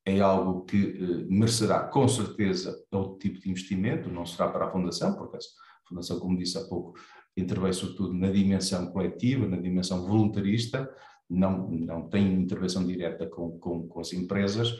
é 0.04 0.20
algo 0.20 0.64
que 0.64 0.76
eh, 0.76 1.26
merecerá 1.28 1.80
com 1.80 2.08
certeza 2.08 2.82
outro 2.90 3.18
tipo 3.18 3.40
de 3.40 3.50
investimento, 3.50 4.10
não 4.10 4.24
será 4.24 4.48
para 4.48 4.66
a 4.66 4.70
Fundação, 4.70 5.14
porque 5.14 5.36
a 5.36 5.88
Fundação, 5.88 6.18
como 6.18 6.38
disse 6.38 6.58
há 6.58 6.64
pouco, 6.64 6.98
intervém 7.36 7.72
sobretudo 7.72 8.12
na 8.12 8.30
dimensão 8.30 8.86
coletiva, 8.92 9.46
na 9.46 9.58
dimensão 9.58 10.06
voluntarista, 10.06 10.90
não, 11.28 11.68
não 11.70 12.08
tem 12.08 12.32
intervenção 12.34 12.84
direta 12.84 13.26
com, 13.26 13.58
com, 13.58 13.86
com 13.86 14.00
as 14.00 14.12
empresas, 14.12 14.72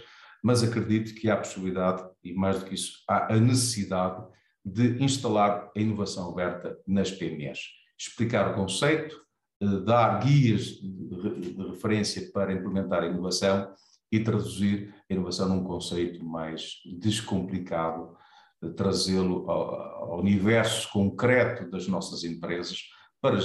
mas 0.43 0.63
acredito 0.63 1.15
que 1.15 1.31
há 1.31 1.37
possibilidade, 1.37 2.03
e 2.25 2.33
mais 2.33 2.59
do 2.59 2.65
que 2.65 2.75
isso, 2.75 3.05
há 3.09 3.35
a 3.35 3.39
necessidade 3.39 4.27
de 4.65 5.03
instalar 5.03 5.71
a 5.77 5.81
inovação 5.81 6.31
aberta 6.31 6.77
nas 6.87 7.11
PMEs. 7.11 7.59
Explicar 7.99 8.51
o 8.51 8.55
conceito, 8.55 9.17
eh, 9.63 9.81
dar 9.85 10.19
guias 10.21 10.65
de 10.65 11.69
referência 11.69 12.31
para 12.33 12.53
implementar 12.53 13.03
a 13.03 13.07
inovação 13.07 13.73
e 14.11 14.21
traduzir 14.21 14.95
a 15.09 15.15
inovação 15.15 15.49
num 15.49 15.65
conceito 15.65 16.25
mais 16.25 16.75
descomplicado, 16.99 18.17
eh, 18.63 18.71
trazê-lo 18.71 19.49
ao, 19.51 20.19
universo 20.21 20.91
concreto 20.91 21.71
das 21.71 21.87
nossas 21.87 22.25
empresas 22.25 22.83
para 23.21 23.39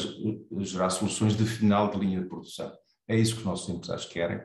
gerar 0.59 0.89
soluções 0.89 1.37
de 1.37 1.45
final 1.45 1.89
de 1.89 1.97
linha 1.97 2.21
de 2.21 2.27
produção. 2.27 2.71
É 3.07 3.17
isso 3.17 3.33
que 3.33 3.39
os 3.39 3.45
nossos 3.45 3.69
empresários 3.69 4.05
querem, 4.05 4.41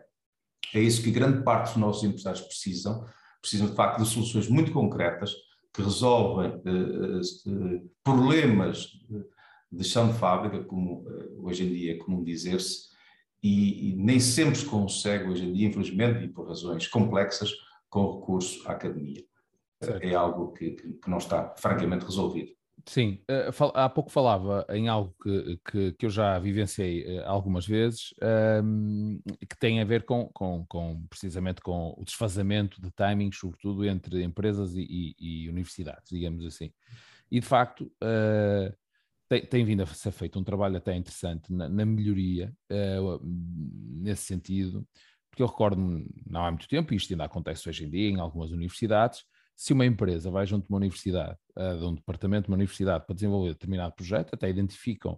é 0.74 0.80
isso 0.80 1.02
que 1.02 1.11
grande 1.11 1.42
parte 1.42 1.68
dos 1.68 1.76
nossos 1.76 2.04
empresários 2.04 2.42
precisam. 2.42 3.04
Precisam, 3.40 3.68
de 3.68 3.74
facto, 3.74 4.02
de 4.02 4.09
soluções 4.09 4.48
muito 4.48 4.70
concretas 4.70 5.35
que 5.72 5.83
resolvem 5.83 6.50
uh, 6.56 7.90
problemas 8.04 8.88
de 9.72 9.85
chão 9.85 10.09
de 10.09 10.18
fábrica, 10.18 10.62
como 10.64 11.04
hoje 11.38 11.64
em 11.64 11.72
dia 11.72 11.94
é 11.94 11.96
comum 11.96 12.22
dizer-se, 12.22 12.89
e, 13.42 13.90
e, 13.90 13.96
nem 13.96 14.20
sempre 14.20 14.57
se 14.57 14.66
consegue 14.66 15.29
hoje 15.29 15.44
em 15.44 15.53
dia, 15.53 15.68
infelizmente, 15.68 16.24
e 16.24 16.29
por 16.29 16.46
razões 16.48 16.87
complexas, 16.87 17.50
com 17.88 18.18
recurso 18.18 18.68
à 18.68 18.72
academia. 18.72 19.24
Certo. 19.83 20.05
É 20.05 20.14
algo 20.14 20.53
que, 20.53 20.72
que, 20.72 21.09
não 21.09 21.18
está 21.18 21.55
francamente 21.57 22.05
resolvido. 22.05 22.53
Sim, 22.87 23.22
eh, 23.29 23.50
há 23.74 23.88
pouco 23.88 24.11
falava 24.11 24.66
em 24.70 24.88
algo 24.88 25.14
que, 25.22 25.61
que, 25.70 25.92
que 25.92 26.07
eu 26.07 26.11
já 26.11 26.38
vivenciei 26.38 27.05
eh, 27.05 27.24
algumas 27.24 27.66
vezes, 27.66 28.14
ehm, 28.22 29.18
que 29.48 29.59
tem 29.59 29.81
a 29.81 29.85
ver 29.85 30.05
com, 30.05 30.31
com, 30.33 30.64
com, 30.66 31.07
precisamente 31.09 31.61
com 31.61 31.94
o 31.96 32.05
desfazamento 32.05 32.81
de 32.81 32.90
timings, 32.90 33.38
sobretudo 33.38 33.85
entre 33.85 34.22
empresas 34.22 34.74
e, 34.74 34.87
e, 34.88 35.14
e 35.18 35.48
universidades, 35.48 36.11
digamos 36.11 36.44
assim. 36.44 36.72
E 37.31 37.38
de 37.38 37.46
facto, 37.46 37.85
uh, 38.03 38.74
tem, 39.30 39.46
tem, 39.46 39.64
vindo 39.64 39.84
a 39.84 39.86
ser 39.86 40.10
feito 40.10 40.40
um 40.40 40.44
trabalho 40.44 40.76
até 40.76 40.94
interessante 40.96 41.52
na, 41.52 41.68
na 41.68 41.86
melhoria, 41.86 42.52
uh, 42.72 43.20
nesse 43.22 44.24
sentido, 44.24 44.84
porque 45.30 45.40
eu 45.40 45.46
recordo-me, 45.46 46.04
não 46.26 46.44
há 46.44 46.50
muito 46.50 46.66
tempo, 46.66 46.92
isto 46.92 47.12
ainda 47.12 47.26
acontece 47.26 47.68
hoje 47.68 47.84
em 47.84 47.90
dia 47.90 48.10
em 48.10 48.18
algumas 48.18 48.50
universidades, 48.50 49.22
se 49.54 49.72
uma 49.72 49.86
empresa 49.86 50.32
vai 50.32 50.44
junto 50.46 50.64
de 50.64 50.72
uma 50.72 50.78
universidade, 50.78 51.38
uh, 51.56 51.78
de 51.78 51.84
um 51.84 51.94
departamento 51.94 52.46
de 52.46 52.50
uma 52.50 52.56
universidade 52.56 53.06
para 53.06 53.14
desenvolver 53.14 53.50
determinado 53.50 53.94
projeto, 53.94 54.34
até 54.34 54.50
identificam 54.50 55.12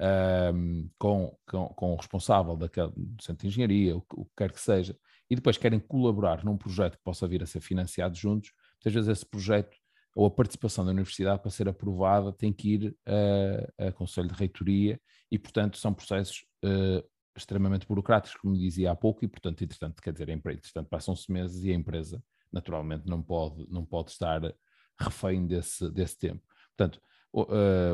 uh, 0.00 0.90
com, 0.98 1.38
com, 1.46 1.68
com, 1.68 1.92
o 1.92 1.96
responsável 1.96 2.56
daquele, 2.56 2.90
do 2.96 3.22
centro 3.22 3.42
de 3.42 3.46
engenharia, 3.46 3.96
o, 3.96 4.04
o, 4.14 4.24
que 4.24 4.32
quer 4.38 4.50
que 4.50 4.60
seja, 4.60 4.98
e 5.30 5.36
depois 5.36 5.56
querem 5.56 5.78
colaborar 5.78 6.44
num 6.44 6.56
projeto 6.56 6.96
que 6.96 7.04
possa 7.04 7.28
vir 7.28 7.44
a 7.44 7.46
ser 7.46 7.60
financiado 7.60 8.16
juntos, 8.16 8.50
muitas 8.74 8.92
vezes 8.92 9.08
esse 9.08 9.24
projeto 9.24 9.76
ou 10.14 10.26
a 10.26 10.30
participação 10.30 10.84
da 10.84 10.90
universidade 10.90 11.40
para 11.40 11.50
ser 11.50 11.68
aprovada 11.68 12.32
tem 12.32 12.52
que 12.52 12.74
ir 12.74 12.96
a, 13.06 13.88
a 13.88 13.92
Conselho 13.92 14.28
de 14.28 14.34
Reitoria 14.34 15.00
e, 15.30 15.38
portanto, 15.38 15.78
são 15.78 15.94
processos 15.94 16.44
uh, 16.64 17.02
extremamente 17.36 17.86
burocráticos, 17.86 18.38
como 18.38 18.56
dizia 18.56 18.90
há 18.90 18.94
pouco, 18.94 19.24
e, 19.24 19.28
portanto, 19.28 19.64
entretanto, 19.64 20.02
quer 20.02 20.12
dizer, 20.12 20.28
entretanto, 20.28 20.88
passam-se 20.88 21.32
meses 21.32 21.64
e 21.64 21.70
a 21.70 21.74
empresa 21.74 22.22
naturalmente 22.52 23.06
não 23.06 23.22
pode, 23.22 23.66
não 23.70 23.84
pode 23.84 24.10
estar 24.10 24.40
refém 25.00 25.46
desse, 25.46 25.90
desse 25.90 26.18
tempo. 26.18 26.42
Portanto, 26.76 27.00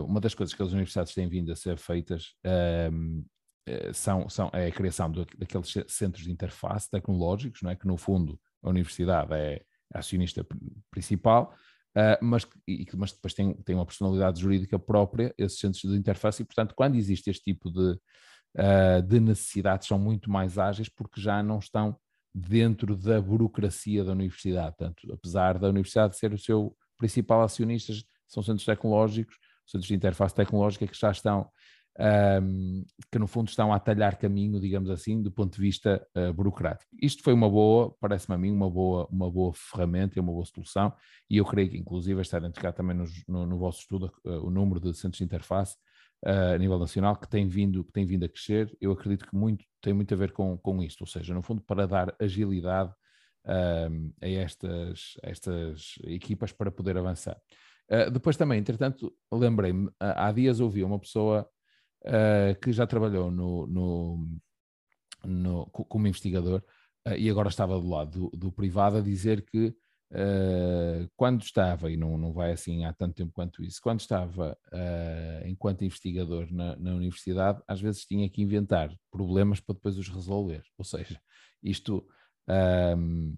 uma 0.04 0.20
das 0.20 0.34
coisas 0.34 0.52
que 0.52 0.62
as 0.62 0.72
universidades 0.72 1.14
têm 1.14 1.28
vindo 1.28 1.52
a 1.52 1.56
ser 1.56 1.78
feitas 1.78 2.34
ehm, 2.42 3.22
eh, 3.68 3.92
são, 3.92 4.28
são, 4.28 4.50
é 4.52 4.66
a 4.66 4.72
criação 4.72 5.12
daqueles 5.12 5.74
centros 5.88 6.24
de 6.24 6.32
interface 6.32 6.90
tecnológicos, 6.90 7.60
não 7.62 7.70
é? 7.70 7.76
que 7.76 7.86
no 7.86 7.98
fundo 7.98 8.40
a 8.62 8.70
universidade 8.70 9.34
é 9.34 9.62
acionista 9.92 10.46
principal, 10.90 11.54
uh, 11.98 12.24
mas, 12.24 12.46
e, 12.66 12.86
mas 12.94 13.12
depois 13.12 13.34
tem, 13.34 13.54
tem 13.62 13.74
uma 13.74 13.86
personalidade 13.86 14.40
jurídica 14.40 14.78
própria, 14.78 15.34
esses 15.36 15.58
centros 15.58 15.82
de 15.82 15.96
interface, 15.96 16.42
e 16.42 16.44
portanto 16.44 16.74
quando 16.74 16.94
existe 16.94 17.30
este 17.30 17.44
tipo 17.44 17.70
de, 17.70 17.98
uh, 18.56 19.02
de 19.06 19.20
necessidades 19.20 19.88
são 19.88 19.98
muito 19.98 20.30
mais 20.30 20.58
ágeis 20.58 20.88
porque 20.88 21.20
já 21.20 21.42
não 21.42 21.58
estão 21.58 21.98
dentro 22.34 22.96
da 22.96 23.20
burocracia 23.20 24.04
da 24.04 24.12
universidade. 24.12 24.76
Portanto, 24.76 25.12
apesar 25.12 25.58
da 25.58 25.68
universidade 25.68 26.16
ser 26.16 26.32
o 26.32 26.38
seu 26.38 26.76
principal 26.96 27.42
acionista, 27.42 27.92
são 28.26 28.42
centros 28.42 28.64
tecnológicos, 28.64 29.36
centros 29.66 29.88
de 29.88 29.94
interface 29.94 30.34
tecnológica 30.34 30.86
que 30.86 30.98
já 30.98 31.10
estão, 31.10 31.50
um, 31.98 32.84
que 33.10 33.18
no 33.18 33.26
fundo 33.26 33.48
estão 33.48 33.72
a 33.72 33.78
talhar 33.78 34.16
caminho, 34.16 34.60
digamos 34.60 34.88
assim, 34.88 35.20
do 35.20 35.32
ponto 35.32 35.56
de 35.56 35.60
vista 35.60 36.06
uh, 36.16 36.32
burocrático. 36.32 36.88
Isto 37.02 37.22
foi 37.22 37.32
uma 37.32 37.50
boa, 37.50 37.94
parece-me 38.00 38.34
a 38.36 38.38
mim, 38.38 38.52
uma 38.52 38.70
boa, 38.70 39.08
uma 39.10 39.30
boa 39.30 39.52
ferramenta 39.52 40.18
e 40.18 40.20
uma 40.20 40.32
boa 40.32 40.44
solução, 40.44 40.92
e 41.28 41.38
eu 41.38 41.44
creio 41.44 41.68
que 41.70 41.76
inclusive 41.76 42.20
está 42.20 42.38
identificado 42.38 42.76
também 42.76 42.96
no, 43.26 43.46
no, 43.46 43.58
vosso 43.58 43.80
estudo 43.80 44.12
uh, 44.24 44.46
o 44.46 44.50
número 44.50 44.80
de 44.80 44.94
centros 44.94 45.18
de 45.18 45.24
interface 45.24 45.76
uh, 46.24 46.54
a 46.54 46.58
nível 46.58 46.78
nacional 46.78 47.16
que 47.16 47.28
tem 47.28 47.48
vindo, 47.48 47.84
que 47.84 47.92
tem 47.92 48.06
vindo 48.06 48.24
a 48.24 48.28
crescer. 48.28 48.74
Eu 48.80 48.92
acredito 48.92 49.26
que 49.26 49.34
muito 49.34 49.64
tem 49.80 49.92
muito 49.92 50.14
a 50.14 50.16
ver 50.16 50.32
com, 50.32 50.56
com 50.58 50.82
isto, 50.82 51.00
ou 51.02 51.06
seja, 51.06 51.34
no 51.34 51.42
fundo, 51.42 51.60
para 51.62 51.86
dar 51.86 52.14
agilidade 52.20 52.92
a 54.20 54.28
estas, 54.28 55.14
a 55.24 55.30
estas 55.30 55.94
equipas 56.04 56.52
para 56.52 56.70
poder 56.70 56.98
avançar. 56.98 57.40
Uh, 57.90 58.10
depois 58.10 58.36
também, 58.36 58.58
entretanto, 58.58 59.10
lembrei-me, 59.32 59.88
há 59.98 60.30
dias 60.32 60.60
ouvi 60.60 60.84
uma 60.84 60.98
pessoa 60.98 61.48
que 62.62 62.72
já 62.72 62.86
trabalhou 62.86 63.30
no, 63.30 63.66
no, 63.66 64.38
no 65.24 65.66
como 65.66 66.06
investigador 66.06 66.62
e 67.16 67.28
agora 67.28 67.48
estava 67.48 67.78
do 67.78 67.88
lado 67.88 68.30
do, 68.30 68.36
do 68.36 68.52
privado 68.52 68.98
a 68.98 69.00
dizer 69.00 69.44
que 69.44 69.74
Uh, 70.10 71.06
quando 71.16 71.42
estava, 71.42 71.90
e 71.90 71.96
não, 71.96 72.16
não 72.16 72.32
vai 72.32 72.52
assim 72.52 72.86
há 72.86 72.94
tanto 72.94 73.16
tempo 73.16 73.30
quanto 73.30 73.62
isso, 73.62 73.78
quando 73.82 74.00
estava 74.00 74.56
uh, 74.72 75.46
enquanto 75.46 75.84
investigador 75.84 76.50
na, 76.50 76.74
na, 76.76 76.94
universidade, 76.94 77.62
às 77.68 77.78
vezes 77.78 78.06
tinha 78.06 78.28
que 78.30 78.40
inventar 78.40 78.90
problemas 79.10 79.60
para 79.60 79.74
depois 79.74 79.98
os 79.98 80.08
resolver. 80.08 80.62
Ou 80.78 80.84
seja, 80.84 81.20
isto 81.62 82.08
um, 82.96 83.36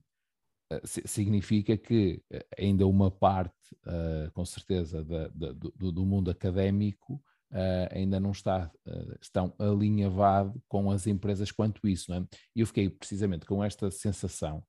significa 0.84 1.76
que 1.76 2.22
ainda 2.56 2.86
uma 2.86 3.10
parte, 3.10 3.74
uh, 3.86 4.30
com 4.32 4.44
certeza, 4.44 5.04
da, 5.04 5.26
da, 5.26 5.52
do, 5.52 5.90
do, 5.90 6.06
mundo 6.06 6.30
académico 6.30 7.20
uh, 7.52 7.88
ainda 7.90 8.18
não 8.20 8.30
está 8.30 8.70
uh, 8.86 9.18
tão 9.32 9.54
alinhavado 9.58 10.60
com 10.68 10.90
as 10.90 11.06
empresas 11.06 11.50
quanto 11.50 11.86
isso. 11.88 12.12
É? 12.12 12.24
E 12.54 12.60
eu 12.60 12.66
fiquei 12.66 12.88
precisamente 12.88 13.46
com 13.46 13.62
esta 13.62 13.90
sensação 13.90 14.64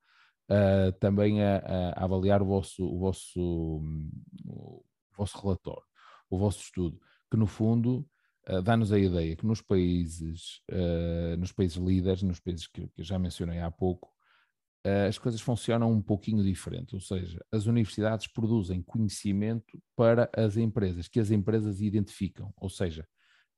uh, 0.49 0.91
também 0.99 1.43
a, 1.43 1.57
a, 1.57 2.03
avaliar 2.03 2.41
o 2.41 2.45
vosso, 2.45 2.85
o, 2.85 2.99
vosso, 2.99 3.81
o 4.45 4.83
vosso 5.15 5.39
relatório, 5.39 5.83
o 6.29 6.37
vosso 6.37 6.59
estudo, 6.61 6.99
que 7.29 7.37
no 7.37 7.47
fundo 7.47 8.05
dá-nos 8.63 8.91
a 8.91 8.97
ideia 8.97 9.35
que 9.35 9.45
nos 9.45 9.61
países, 9.61 10.61
nos 11.37 11.51
países 11.51 11.77
líderes, 11.77 12.23
nos 12.23 12.39
países 12.39 12.67
que, 12.67 12.87
que 12.87 13.03
já 13.03 13.19
mencionei 13.19 13.59
há 13.59 13.69
pouco, 13.69 14.09
as 15.07 15.17
coisas 15.17 15.39
funcionam 15.41 15.91
um 15.91 16.01
pouquinho 16.01 16.43
diferente, 16.43 16.95
ou 16.95 17.01
seja, 17.01 17.39
as 17.51 17.67
universidades 17.67 18.27
produzem 18.27 18.81
conhecimento 18.81 19.79
para 19.95 20.29
as 20.35 20.57
empresas, 20.57 21.07
que 21.07 21.19
as 21.19 21.29
empresas 21.29 21.81
identificam, 21.81 22.51
ou 22.57 22.69
seja, 22.69 23.07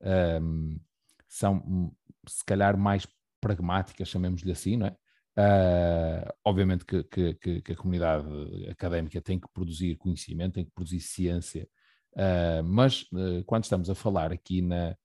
um, 0.02 0.08
ehm, 0.10 0.80
são 1.28 1.56
hum, 1.66 1.92
se 2.28 2.44
calhar 2.46 2.78
mais 2.78 3.08
pragmáticas, 3.42 4.08
chamemos-lhe 4.08 4.52
assim, 4.52 4.78
não 4.78 4.88
é? 4.88 4.96
Uh, 5.36 6.32
obviamente 6.46 6.86
que, 6.86 7.04
que, 7.06 7.62
que, 7.62 7.72
a 7.72 7.76
comunidade 7.76 8.28
académica 8.70 9.20
tem 9.20 9.40
que 9.40 9.48
produzir 9.52 9.96
conhecimento, 9.96 10.54
tem 10.54 10.66
que 10.66 10.72
produzir 10.72 11.00
ciência, 11.00 11.68
uh, 12.14 12.64
mas 12.64 13.04
uh, 13.14 13.44
quando 13.46 13.64
estamos 13.64 13.90
a 13.90 13.96
falar 13.96 14.32
aqui 14.32 14.62
na, 14.62 14.96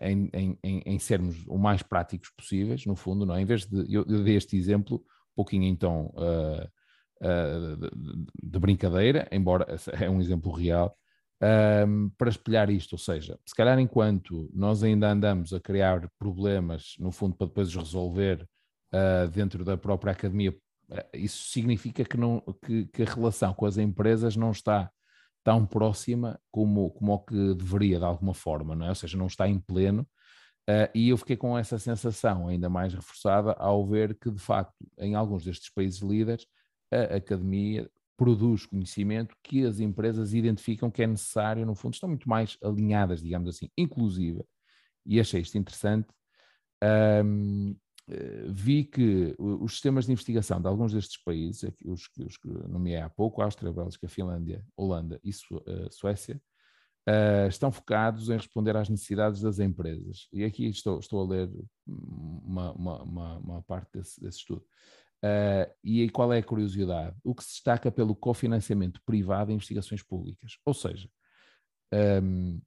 em, 0.00 0.28
em, 0.32 0.82
em, 0.84 0.98
sermos 0.98 1.46
o 1.46 1.56
mais 1.56 1.84
práticos 1.84 2.30
possíveis, 2.36 2.84
no 2.84 2.96
fundo, 2.96 3.24
não 3.24 3.36
é? 3.36 3.40
em 3.40 3.44
vez 3.44 3.64
de 3.64 3.76
eu, 3.82 4.04
eu 4.08 4.24
dei 4.24 4.36
este 4.36 4.56
exemplo 4.56 5.04
pouquinho 5.36 5.64
então 5.64 6.12
uh, 6.14 6.66
uh, 7.22 7.76
de, 7.76 7.90
de, 8.42 8.58
brincadeira, 8.58 9.28
embora 9.30 9.66
é 10.00 10.10
um 10.10 10.20
exemplo 10.20 10.50
real, 10.50 10.96
um, 11.86 12.08
para 12.16 12.30
espelhar 12.30 12.70
isto, 12.70 12.94
ou 12.94 12.98
seja, 12.98 13.38
se 13.46 13.54
calhar 13.54 13.78
enquanto 13.78 14.50
nós 14.54 14.82
ainda 14.82 15.10
andamos 15.10 15.52
a 15.52 15.60
criar 15.60 16.10
problemas, 16.18 16.94
no 16.98 17.12
fundo, 17.12 17.36
para 17.36 17.46
depois 17.46 17.68
os 17.68 17.76
resolver 17.76 18.48
uh, 18.92 19.28
dentro 19.28 19.64
da 19.64 19.76
própria 19.76 20.12
academia, 20.12 20.56
isso 21.12 21.50
significa 21.50 22.04
que, 22.04 22.16
não, 22.16 22.40
que, 22.64 22.86
que, 22.86 23.02
a 23.02 23.06
relação 23.06 23.52
com 23.52 23.66
as 23.66 23.76
empresas 23.76 24.36
não 24.36 24.52
está 24.52 24.90
tão 25.44 25.66
próxima 25.66 26.40
como, 26.50 26.90
como 26.90 27.12
o 27.12 27.18
que 27.18 27.54
deveria, 27.54 27.98
de 27.98 28.04
alguma 28.04 28.34
forma, 28.34 28.74
não 28.74 28.86
é? 28.86 28.88
ou 28.90 28.94
seja, 28.94 29.18
não 29.18 29.26
está 29.26 29.48
em 29.48 29.58
pleno, 29.58 30.06
Uh, 30.68 30.90
e 30.94 31.08
eu 31.10 31.16
fiquei 31.16 31.36
com 31.36 31.56
essa 31.56 31.78
sensação 31.78 32.48
ainda 32.48 32.68
mais 32.68 32.92
reforçada 32.92 33.52
ao 33.52 33.86
ver 33.86 34.18
que, 34.18 34.30
de 34.30 34.40
facto, 34.40 34.74
em 34.98 35.14
alguns 35.14 35.44
destes 35.44 35.70
países 35.70 36.00
líderes, 36.00 36.46
a 36.90 37.16
academia 37.16 37.88
produz 38.16 38.64
conhecimento 38.66 39.36
que 39.42 39.64
as 39.64 39.78
empresas 39.78 40.32
identificam 40.32 40.90
que 40.90 41.02
é 41.02 41.06
necessário, 41.06 41.66
no 41.66 41.74
fundo, 41.74 41.94
estão 41.94 42.08
muito 42.08 42.28
mais 42.28 42.56
alinhadas, 42.62 43.22
digamos 43.22 43.48
assim, 43.48 43.68
inclusive, 43.76 44.42
e 45.04 45.20
achei 45.20 45.40
isto 45.40 45.58
interessante. 45.58 46.08
Um, 46.82 47.76
eh, 48.08 48.44
vi 48.48 48.84
que 48.84 49.34
os 49.38 49.72
sistemas 49.72 50.06
de 50.06 50.12
investigação 50.12 50.60
de 50.60 50.68
alguns 50.68 50.92
destes 50.92 51.22
países, 51.22 51.70
os, 51.84 52.08
os 52.18 52.36
que 52.36 52.48
nomeei 52.68 53.00
há 53.00 53.10
pouco, 53.10 53.42
Áustria, 53.42 53.72
Bélgica, 53.72 54.08
Finlândia, 54.08 54.64
Holanda 54.76 55.20
e 55.24 55.30
eh, 55.30 55.88
Suécia, 55.90 56.40
uh, 57.08 57.48
estão 57.48 57.70
focados 57.70 58.28
em 58.28 58.36
responder 58.36 58.76
às 58.76 58.88
necessidades 58.88 59.40
das 59.40 59.58
empresas. 59.58 60.28
E 60.32 60.44
aqui 60.44 60.66
estou, 60.66 60.98
estou 60.98 61.22
a 61.22 61.28
ler 61.28 61.50
uma, 61.86 62.72
uma, 62.72 63.02
uma, 63.02 63.38
uma 63.38 63.62
parte 63.62 63.90
desse, 63.92 64.20
desse 64.20 64.38
estudo. 64.38 64.64
Uh, 65.24 65.72
e 65.82 66.02
aí 66.02 66.10
qual 66.10 66.32
é 66.32 66.38
a 66.38 66.42
curiosidade? 66.42 67.16
O 67.24 67.34
que 67.34 67.42
se 67.42 67.54
destaca 67.54 67.90
pelo 67.90 68.14
cofinanciamento 68.14 69.00
privado 69.04 69.50
em 69.50 69.54
investigações 69.54 70.02
públicas. 70.02 70.58
Ou 70.64 70.74
seja, 70.74 71.08
um, 71.92 71.96
ehm, 71.98 72.60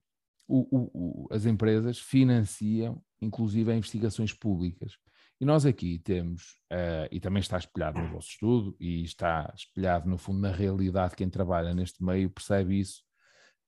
o, 0.48 0.68
o, 0.72 0.92
o, 0.94 1.28
as 1.32 1.46
empresas 1.46 2.00
financiam, 2.00 3.02
inclusive, 3.22 3.72
investigações 3.72 4.34
públicas. 4.34 4.98
E 5.40 5.46
nós 5.46 5.66
aqui 5.66 6.00
temos, 6.00 6.60
uh, 6.74 7.08
e 7.12 7.20
também 7.20 7.40
está 7.40 7.58
espelhado 7.58 8.00
no 8.00 8.10
vosso 8.10 8.30
estudo, 8.30 8.76
e 8.80 9.04
está 9.04 9.54
espelhado, 9.56 10.10
no 10.10 10.18
fundo, 10.18 10.40
na 10.40 10.52
realidade, 10.52 11.16
quem 11.16 11.30
trabalha 11.30 11.74
neste 11.74 12.04
meio 12.04 12.30
percebe 12.30 12.80
isso, 12.80 13.04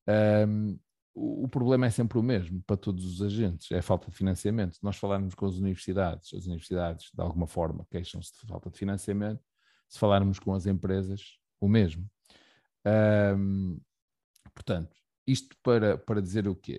um, 0.07 0.79
o, 1.13 1.47
problema 1.47 1.85
é 1.85 1.89
sempre 1.89 2.17
o 2.17 2.23
mesmo 2.23 2.61
para 2.63 2.77
todos 2.77 3.05
os 3.05 3.21
agentes, 3.21 3.69
é 3.71 3.79
a 3.79 3.81
falta 3.83 4.09
de 4.09 4.15
financiamento. 4.15 4.75
Se 4.75 4.83
nós 4.83 4.95
falarmos 4.95 5.35
com 5.35 5.45
as 5.45 5.55
universidades, 5.55 6.33
as 6.33 6.45
universidades 6.45 7.11
de 7.13 7.21
alguma 7.21 7.47
forma 7.47 7.85
queixam-se 7.89 8.31
de 8.39 8.47
falta 8.47 8.69
de 8.69 8.77
financiamento, 8.77 9.43
se 9.89 9.99
falarmos 9.99 10.39
com 10.39 10.53
as 10.53 10.65
empresas, 10.65 11.37
o 11.59 11.67
mesmo. 11.67 12.09
Um, 13.37 13.79
portanto, 14.53 14.95
isto 15.27 15.55
para, 15.61 15.97
para 15.97 16.21
dizer 16.21 16.47
o 16.47 16.55
quê? 16.55 16.73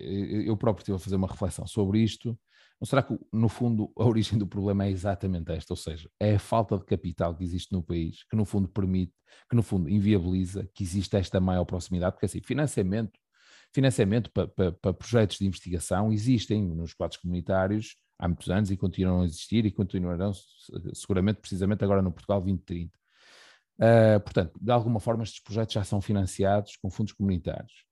Eu 0.45 0.57
próprio 0.57 0.81
estive 0.81 0.95
a 0.95 0.99
fazer 0.99 1.15
uma 1.15 1.27
reflexão 1.27 1.65
sobre 1.67 1.99
isto. 1.99 2.37
Não 2.83 2.87
será 2.87 3.01
que, 3.01 3.17
no 3.31 3.47
fundo, 3.47 3.93
a 3.97 4.03
origem 4.03 4.37
do 4.37 4.45
problema 4.45 4.83
é 4.83 4.91
exatamente 4.91 5.49
esta? 5.53 5.71
Ou 5.71 5.77
seja, 5.77 6.09
é 6.19 6.35
a 6.35 6.39
falta 6.39 6.77
de 6.77 6.83
capital 6.83 7.33
que 7.33 7.41
existe 7.41 7.71
no 7.71 7.81
país, 7.81 8.25
que 8.29 8.35
no 8.35 8.43
fundo 8.43 8.67
permite, 8.67 9.13
que 9.49 9.55
no 9.55 9.63
fundo 9.63 9.89
inviabiliza 9.89 10.69
que 10.73 10.83
exista 10.83 11.17
esta 11.17 11.39
maior 11.39 11.63
proximidade, 11.63 12.15
porque 12.15 12.25
assim, 12.25 12.41
financiamento 12.41 13.17
Financiamento 13.73 14.29
para, 14.31 14.47
para, 14.49 14.71
para 14.71 14.93
projetos 14.93 15.39
de 15.39 15.47
investigação 15.47 16.13
existem 16.13 16.61
nos 16.61 16.93
quadros 16.93 17.19
comunitários 17.19 17.95
há 18.19 18.27
muitos 18.27 18.47
anos 18.51 18.69
e 18.69 18.77
continuam 18.77 19.21
a 19.21 19.25
existir 19.25 19.65
e 19.65 19.71
continuarão 19.71 20.31
seguramente, 20.93 21.39
precisamente 21.39 21.83
agora 21.83 21.99
no 21.99 22.11
Portugal 22.11 22.39
2030. 22.39 22.95
Uh, 23.79 24.19
portanto, 24.19 24.59
de 24.61 24.71
alguma 24.71 24.99
forma 24.99 25.23
estes 25.23 25.41
projetos 25.41 25.73
já 25.73 25.83
são 25.83 25.99
financiados 26.01 26.77
com 26.77 26.91
fundos 26.91 27.13
comunitários. 27.13 27.83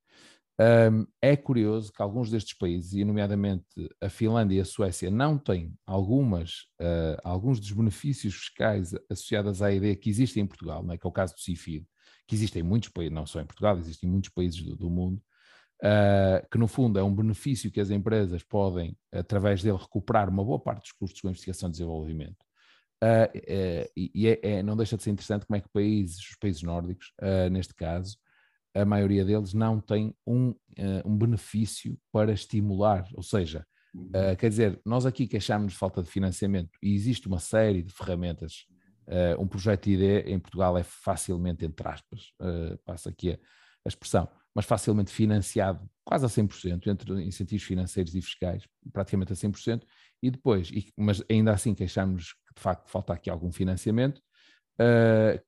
Um, 0.62 1.08
é 1.20 1.36
curioso 1.36 1.92
que 1.92 2.04
alguns 2.04 2.30
destes 2.30 2.54
países, 2.54 2.94
e 2.94 3.04
nomeadamente 3.04 3.66
a 4.00 4.10
Finlândia 4.10 4.58
e 4.58 4.60
a 4.60 4.66
Suécia, 4.66 5.10
não 5.10 5.36
têm 5.36 5.74
algumas, 5.88 6.68
uh, 6.80 7.18
alguns 7.24 7.60
dos 7.60 7.72
benefícios 7.72 8.36
fiscais 8.36 8.94
associados 9.10 9.64
à 9.64 9.72
ideia 9.72 9.96
que 9.96 10.08
existem 10.08 10.44
em 10.44 10.48
Portugal, 10.48 10.84
não 10.84 10.94
é? 10.94 11.00
que 11.00 11.08
é 11.08 11.10
o 11.10 11.12
caso 11.12 11.34
do 11.34 11.40
CIFID, 11.40 11.88
que 12.28 12.36
existem 12.36 12.62
em 12.62 12.66
muitos 12.66 12.90
países, 12.90 13.12
não 13.12 13.26
só 13.26 13.42
em 13.42 13.46
Portugal, 13.46 13.76
existem 13.80 14.08
em 14.08 14.12
muitos 14.12 14.30
países 14.30 14.62
do, 14.62 14.76
do 14.76 14.88
mundo, 14.88 15.20
uh, 15.84 16.48
que 16.52 16.60
no 16.60 16.68
fundo 16.68 17.00
é 17.00 17.04
um 17.04 17.16
benefício 17.16 17.72
que 17.72 17.82
as 17.82 17.90
empresas 17.90 18.44
podem, 18.44 18.96
através 19.12 19.64
dele, 19.64 19.80
recuperar 19.80 20.30
uma 20.30 20.46
boa 20.46 20.60
parte 20.60 20.82
dos 20.82 20.92
custos 20.92 21.22
com 21.22 21.30
investigação 21.30 21.70
e 21.70 21.72
desenvolvimento. 21.72 22.46
Uh, 23.04 23.90
e 23.98 24.28
é, 24.28 24.40
é, 24.44 24.62
não 24.62 24.78
deixa 24.78 24.96
de 24.96 25.02
ser 25.02 25.10
interessante 25.10 25.48
como 25.48 25.58
é 25.58 25.62
que 25.62 25.70
países, 25.70 26.20
os 26.20 26.36
países 26.36 26.62
nórdicos, 26.62 27.12
neste 27.50 27.74
caso, 27.74 28.16
a 28.74 28.86
maioria 28.86 29.26
deles 29.26 29.54
não 29.54 29.80
tem 29.80 30.16
um, 30.26 30.56
um 31.06 31.18
benefício 31.18 31.98
para 32.12 32.32
estimular, 32.32 33.08
ou 33.14 33.24
seja, 33.24 33.66
Uh, 33.94 34.36
quer 34.38 34.50
dizer, 34.50 34.80
nós 34.86 35.06
aqui 35.06 35.28
queixamos 35.28 35.74
de 35.74 35.78
falta 35.78 36.02
de 36.02 36.10
financiamento 36.10 36.72
e 36.82 36.94
existe 36.94 37.28
uma 37.28 37.40
série 37.40 37.84
de 37.84 37.94
ferramentas. 37.94 38.66
Uh, 39.08 39.42
um 39.42 39.48
projeto 39.48 39.86
de 39.86 39.94
ideia 39.94 40.32
em 40.32 40.40
Portugal 40.40 40.78
é 40.78 40.84
facilmente, 40.84 41.66
entre 41.66 41.88
aspas, 41.88 42.32
uh, 42.42 42.78
passa 42.86 43.10
aqui 43.10 43.32
a, 43.32 43.34
a, 43.34 43.90
expressão, 43.90 44.30
mas 44.56 44.66
facilmente 44.66 45.12
financiado 45.12 45.90
quase 46.06 46.26
a 46.26 46.30
100%, 46.30 46.88
entre 46.88 47.24
incentivos 47.24 47.66
financeiros 47.66 48.16
e 48.16 48.22
fiscais, 48.22 48.66
praticamente 48.94 49.34
a 49.34 49.36
100%, 49.36 49.84
e 50.24 50.32
depois, 50.32 50.70
e, 50.70 50.94
mas 50.98 51.22
ainda 51.30 51.52
assim 51.52 51.74
queixamos 51.74 52.34
que 52.48 52.54
de 52.56 52.62
facto 52.62 52.88
falta 52.90 53.12
aqui 53.12 53.30
algum 53.30 53.52
financiamento, 53.52 54.20
uh, 54.80 55.42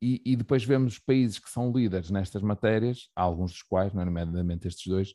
e, 0.00 0.22
e, 0.24 0.36
depois 0.36 0.64
vemos 0.64 0.98
países 0.98 1.38
que 1.38 1.50
são 1.50 1.70
líderes 1.72 2.10
nestas 2.10 2.42
matérias, 2.42 3.08
alguns 3.14 3.52
dos 3.52 3.62
quais, 3.62 3.94
é, 3.94 4.04
nomeadamente 4.04 4.66
estes 4.66 4.86
dois, 4.86 5.10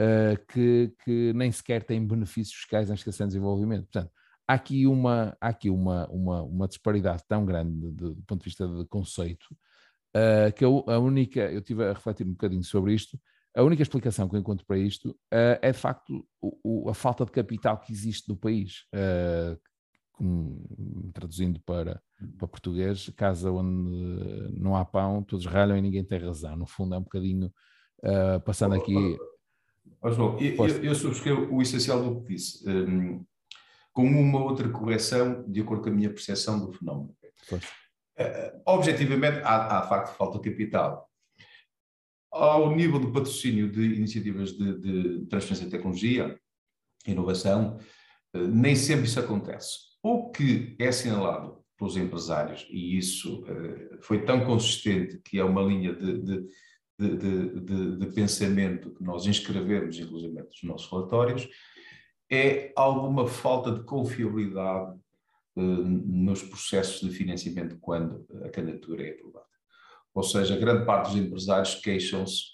uh, 0.00 0.46
que, 0.48 0.92
que, 1.04 1.32
nem 1.32 1.50
sequer 1.52 1.84
têm 1.84 2.04
benefícios 2.06 2.56
fiscais 2.56 2.88
na 2.88 2.94
investigação 2.94 3.26
e 3.26 3.28
desenvolvimento. 3.28 3.84
Portanto, 3.84 4.12
há 4.48 4.54
aqui 4.54 4.86
uma, 4.86 5.36
há 5.40 5.48
aqui 5.48 5.70
uma, 5.70 6.08
uma, 6.08 6.42
uma 6.42 6.68
disparidade 6.68 7.22
tão 7.28 7.44
grande 7.44 7.92
do 7.92 8.16
ponto 8.26 8.40
de 8.40 8.44
vista 8.44 8.66
de 8.66 8.84
conceito 8.86 9.46
uh, 10.16 10.52
que 10.54 10.64
a, 10.64 10.68
a, 10.68 10.98
única, 10.98 11.40
eu 11.50 11.60
estive 11.60 11.84
a 11.84 11.92
refletir 11.92 12.26
um 12.26 12.32
bocadinho 12.32 12.64
sobre 12.64 12.94
isto, 12.94 13.18
a 13.54 13.62
única 13.62 13.82
explicação 13.82 14.28
que 14.28 14.36
eu 14.36 14.40
encontro 14.40 14.66
para 14.66 14.76
isto 14.76 15.10
uh, 15.10 15.58
é 15.62 15.72
de 15.72 15.78
facto 15.78 16.26
o, 16.40 16.84
o, 16.86 16.90
a 16.90 16.94
falta 16.94 17.24
de 17.24 17.30
capital 17.30 17.78
que 17.78 17.92
existe 17.92 18.28
no 18.28 18.36
país. 18.36 18.84
Uh, 20.18 21.10
traduzindo 21.12 21.60
para, 21.60 22.00
para 22.38 22.48
português, 22.48 23.10
casa 23.16 23.52
onde 23.52 24.58
não 24.58 24.74
há 24.74 24.84
pão, 24.84 25.22
todos 25.22 25.44
ralham 25.44 25.76
e 25.76 25.82
ninguém 25.82 26.04
tem 26.04 26.18
razão. 26.18 26.56
No 26.56 26.66
fundo, 26.66 26.94
é 26.94 26.98
um 26.98 27.02
bocadinho 27.02 27.52
passando 28.44 28.74
aqui. 28.74 29.16
Oh, 30.00 30.10
João, 30.10 30.38
eu, 30.38 30.66
eu, 30.84 30.94
subscrevo 30.94 31.54
o 31.54 31.62
essencial 31.62 32.02
do 32.02 32.22
que 32.22 32.34
disse, 32.34 32.68
um, 32.68 33.24
com 33.92 34.04
uma 34.04 34.42
outra 34.44 34.68
correção 34.68 35.44
de 35.50 35.60
acordo 35.60 35.82
com 35.82 35.88
a 35.88 35.92
minha 35.92 36.10
percepção 36.10 36.64
do 36.64 36.72
fenómeno. 36.72 37.16
Uh, 37.52 38.62
objetivamente, 38.66 39.40
há, 39.42 39.78
há 39.78 39.82
de 39.82 39.88
facto 39.88 40.16
falta 40.16 40.38
de 40.38 40.50
capital. 40.50 41.10
Ao 42.30 42.74
nível 42.74 42.98
do 42.98 43.12
patrocínio 43.12 43.70
de 43.70 43.82
iniciativas 43.94 44.52
de, 44.52 44.78
de 44.78 45.26
transferência 45.26 45.64
de 45.64 45.70
tecnologia, 45.70 46.38
inovação, 47.06 47.78
uh, 48.34 48.38
nem 48.38 48.76
sempre 48.76 49.06
isso 49.06 49.18
acontece. 49.18 49.85
O 50.08 50.30
que 50.30 50.76
é 50.78 50.86
assinalado 50.86 51.58
pelos 51.76 51.96
empresários, 51.96 52.64
e 52.70 52.96
isso 52.96 53.42
uh, 53.42 54.00
foi 54.02 54.24
tão 54.24 54.46
consistente 54.46 55.18
que 55.18 55.36
é 55.36 55.42
uma 55.42 55.60
linha 55.60 55.92
de, 55.92 56.22
de, 56.22 56.46
de, 56.96 57.96
de, 57.96 58.06
pensamento 58.14 58.94
que 58.94 59.02
nós 59.02 59.26
inscrevemos, 59.26 59.98
inclusive, 59.98 60.32
nos 60.32 60.62
nossos 60.62 60.88
relatórios, 60.88 61.48
é 62.30 62.72
alguma 62.76 63.26
falta 63.26 63.72
de 63.72 63.82
confiabilidade 63.82 64.96
uh, 65.56 65.60
nos 65.60 66.40
processos 66.40 67.00
de 67.00 67.10
financiamento 67.10 67.76
quando 67.80 68.24
a 68.44 68.48
candidatura 68.48 69.08
é 69.08 69.10
aprovada. 69.10 69.46
Ou 70.14 70.22
seja, 70.22 70.56
grande 70.56 70.86
parte 70.86 71.10
dos 71.10 71.16
empresários 71.16 71.74
queixam-se 71.74 72.44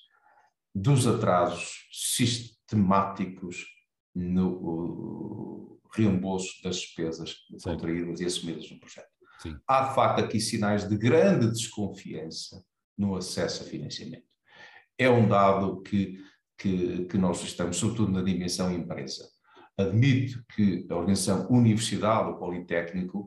dos 0.74 1.06
atrasos 1.06 1.86
sistemáticos 1.92 3.66
no 4.14 5.61
reembolso 5.94 6.62
das 6.62 6.76
despesas 6.76 7.36
contraídas 7.62 8.20
e 8.20 8.24
assumidas 8.24 8.70
no 8.70 8.80
projeto. 8.80 9.08
Sim. 9.42 9.56
Há, 9.66 9.88
de 9.88 9.94
facto, 9.94 10.20
aqui 10.20 10.40
sinais 10.40 10.88
de 10.88 10.96
grande 10.96 11.48
desconfiança 11.50 12.62
no 12.96 13.16
acesso 13.16 13.62
a 13.62 13.66
financiamento. 13.66 14.24
É 14.98 15.10
um 15.10 15.28
dado 15.28 15.82
que, 15.82 16.22
que, 16.56 17.06
que 17.06 17.18
nós 17.18 17.42
estamos, 17.42 17.76
sobretudo 17.76 18.12
na 18.12 18.22
dimensão 18.22 18.72
empresa. 18.72 19.28
Admito 19.76 20.44
que 20.54 20.86
a 20.88 20.96
organização 20.96 21.48
universidade 21.50 22.28
ou 22.28 22.38
politécnico, 22.38 23.26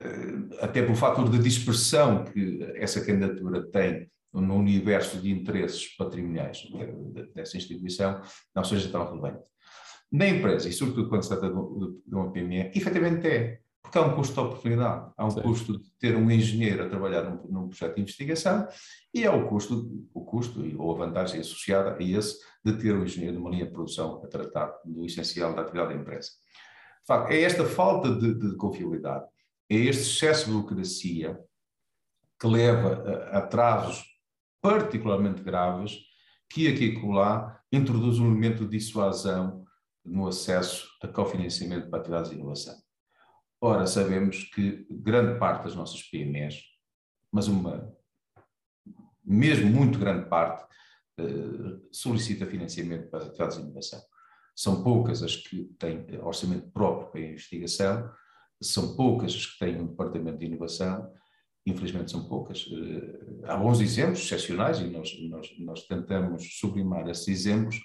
eh, 0.00 0.56
até 0.60 0.82
pelo 0.82 0.96
fator 0.96 1.30
de 1.30 1.38
dispersão 1.38 2.24
que 2.24 2.58
essa 2.74 3.04
candidatura 3.04 3.70
tem 3.70 4.10
no 4.32 4.56
universo 4.56 5.20
de 5.20 5.30
interesses 5.30 5.94
patrimoniais 5.96 6.66
dessa 7.34 7.56
instituição, 7.56 8.20
não 8.54 8.64
seja 8.64 8.90
tão 8.90 9.04
relevante. 9.04 9.48
Na 10.14 10.28
empresa, 10.28 10.68
e 10.68 10.72
sobretudo 10.72 11.08
quando 11.08 11.24
se 11.24 11.28
trata 11.28 11.50
de 11.50 12.14
uma 12.14 12.30
PME, 12.30 12.70
efetivamente 12.72 13.26
é. 13.26 13.60
Porque 13.82 13.98
há 13.98 14.02
um 14.02 14.14
custo 14.14 14.34
de 14.34 14.40
oportunidade, 14.40 15.12
há 15.16 15.26
um 15.26 15.30
Sim. 15.30 15.42
custo 15.42 15.76
de 15.76 15.90
ter 15.98 16.14
um 16.14 16.30
engenheiro 16.30 16.84
a 16.84 16.88
trabalhar 16.88 17.22
num, 17.22 17.42
num, 17.50 17.68
projeto 17.68 17.96
de 17.96 18.02
investigação 18.02 18.68
e 19.12 19.26
há 19.26 19.34
o 19.34 19.48
custo, 19.48 20.06
o 20.14 20.24
custo 20.24 20.64
ou 20.80 20.92
a 20.92 20.98
vantagem 21.04 21.40
associada 21.40 21.96
a 21.96 22.02
esse 22.02 22.38
de 22.64 22.74
ter 22.78 22.94
um 22.94 23.02
engenheiro 23.02 23.34
numa 23.34 23.50
linha 23.50 23.66
de 23.66 23.72
produção 23.72 24.22
a 24.22 24.28
tratar 24.28 24.72
do 24.84 25.04
essencial 25.04 25.52
da 25.52 25.62
atividade 25.62 25.92
da 25.92 26.00
empresa. 26.00 26.28
De 26.28 27.06
facto, 27.08 27.32
é 27.32 27.42
esta 27.42 27.64
falta 27.64 28.14
de, 28.14 28.34
de 28.34 28.56
confiabilidade, 28.56 29.26
é 29.68 29.74
este 29.74 30.02
excesso 30.02 30.46
de 30.46 30.52
burocracia 30.52 31.40
que 32.40 32.46
leva 32.46 33.02
a 33.32 33.38
atrasos 33.38 34.04
particularmente 34.62 35.42
graves 35.42 35.98
que 36.48 36.68
aqui 36.68 36.94
e 36.94 37.12
lá 37.12 37.60
introduz 37.72 38.20
um 38.20 38.28
elemento 38.28 38.64
de 38.64 38.78
dissuasão 38.78 39.63
no 40.04 40.26
acesso 40.28 40.88
a 41.02 41.08
cofinanciamento 41.08 41.88
para 41.88 42.00
atividades 42.00 42.30
de 42.30 42.36
inovação. 42.36 42.74
Ora, 43.60 43.86
sabemos 43.86 44.44
que 44.44 44.86
grande 44.90 45.38
parte 45.38 45.64
das 45.64 45.74
nossas 45.74 46.02
PMEs, 46.02 46.62
mas 47.32 47.48
uma 47.48 47.94
mesmo 49.24 49.70
muito 49.70 49.98
grande 49.98 50.28
parte, 50.28 50.64
eh, 51.18 51.78
solicita 51.90 52.46
financiamento 52.46 53.08
para 53.08 53.24
atividades 53.24 53.56
de 53.56 53.62
inovação. 53.62 54.00
São 54.54 54.84
poucas 54.84 55.22
as 55.22 55.36
que 55.36 55.64
têm 55.78 56.06
orçamento 56.22 56.70
próprio 56.70 57.10
para 57.10 57.20
a 57.20 57.30
investigação, 57.32 58.10
são 58.62 58.94
poucas 58.96 59.34
as 59.34 59.46
que 59.46 59.58
têm 59.58 59.80
um 59.80 59.86
departamento 59.86 60.38
de 60.38 60.46
inovação, 60.46 61.12
infelizmente 61.66 62.10
são 62.10 62.28
poucas. 62.28 62.68
Eh, 62.70 63.48
há 63.48 63.56
bons 63.56 63.80
exemplos 63.80 64.20
excepcionais 64.20 64.78
e 64.80 64.84
nós, 64.84 65.10
nós, 65.28 65.58
nós 65.58 65.86
tentamos 65.86 66.58
sublimar 66.58 67.08
esses 67.08 67.28
exemplos, 67.28 67.80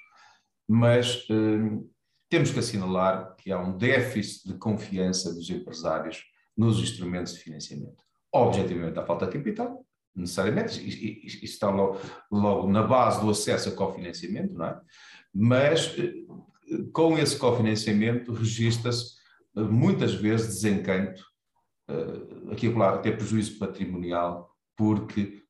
mas 0.68 1.26
eh, 1.30 1.82
temos 2.30 2.52
que 2.52 2.60
assinalar 2.60 3.36
que 3.36 3.52
há 3.52 3.60
um 3.60 3.78
déficit 3.78 4.48
de 4.48 4.58
confiança 4.58 5.34
dos 5.34 5.50
empresários 5.50 6.24
nos 6.56 6.80
instrumentos 6.80 7.34
de 7.34 7.40
financiamento. 7.40 8.04
Objetivamente, 8.32 9.00
há 9.00 9.06
falta 9.06 9.26
de 9.26 9.34
capital, 9.34 9.86
necessariamente, 10.16 11.26
isso 11.26 11.44
está 11.44 11.70
logo, 11.70 12.00
logo, 12.32 12.72
na 12.72 12.84
base 12.84 13.20
do 13.22 13.30
acesso 13.30 13.70
a 13.70 13.72
cofinanciamento, 13.72 14.54
não 14.54 14.66
é? 14.66 14.82
Mas 15.34 15.96
eh, 15.98 16.14
com 16.94 17.18
esse 17.18 17.38
cofinanciamento 17.38 18.34
registra-se 18.34 19.16
eh, 19.56 19.62
muitas 19.62 20.14
vezes 20.14 20.48
desencanto, 20.48 21.28
aqui 22.52 22.72
claro, 22.72 22.98
até 22.98 23.12
prejuízo 23.12 23.58
patrimonial, 23.58 24.56
porque 24.78 25.44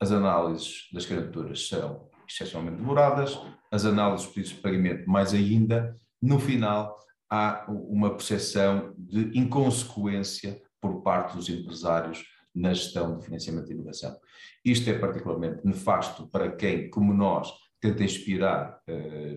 as 0.00 0.10
análises 0.10 0.88
das 0.92 1.06
candidaturas 1.06 1.68
são 1.68 2.10
excepcionalmente 2.28 2.78
demoradas, 2.78 3.38
as 3.70 3.84
análises 3.84 4.26
de 4.26 4.32
pedidos 4.32 4.56
de 4.56 4.62
pagamento 4.62 5.10
mais 5.10 5.32
ainda, 5.34 5.94
no 6.20 6.38
final 6.38 6.96
há 7.30 7.66
uma 7.68 8.10
percepção 8.10 8.94
de 8.96 9.36
inconsequência 9.38 10.60
por 10.80 11.02
parte 11.02 11.36
dos 11.36 11.48
empresários 11.48 12.24
na 12.54 12.72
gestão 12.72 13.18
de 13.18 13.24
financiamento 13.24 13.66
de 13.66 13.72
inovação. 13.72 14.16
Isto 14.64 14.90
é 14.90 14.98
particularmente 14.98 15.66
nefasto 15.66 16.28
para 16.28 16.54
quem, 16.54 16.88
como 16.88 17.12
nós, 17.12 17.52
tenta 17.80 18.04
inspirar, 18.04 18.80
eh, 18.86 19.36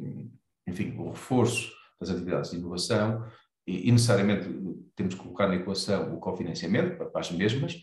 enfim, 0.67 0.95
o 0.97 1.10
reforço 1.10 1.71
das 2.00 2.10
atividades 2.10 2.52
de 2.52 2.58
inovação 2.58 3.26
e, 3.65 3.91
necessariamente 3.91 4.47
temos 4.95 5.15
que 5.15 5.21
colocar 5.21 5.47
na 5.47 5.56
equação 5.56 6.13
o 6.13 6.19
cofinanciamento 6.19 6.95
para 6.97 7.19
as 7.19 7.32
mesmas. 7.32 7.76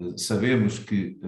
Eh, 0.00 0.16
sabemos 0.16 0.78
que 0.78 1.18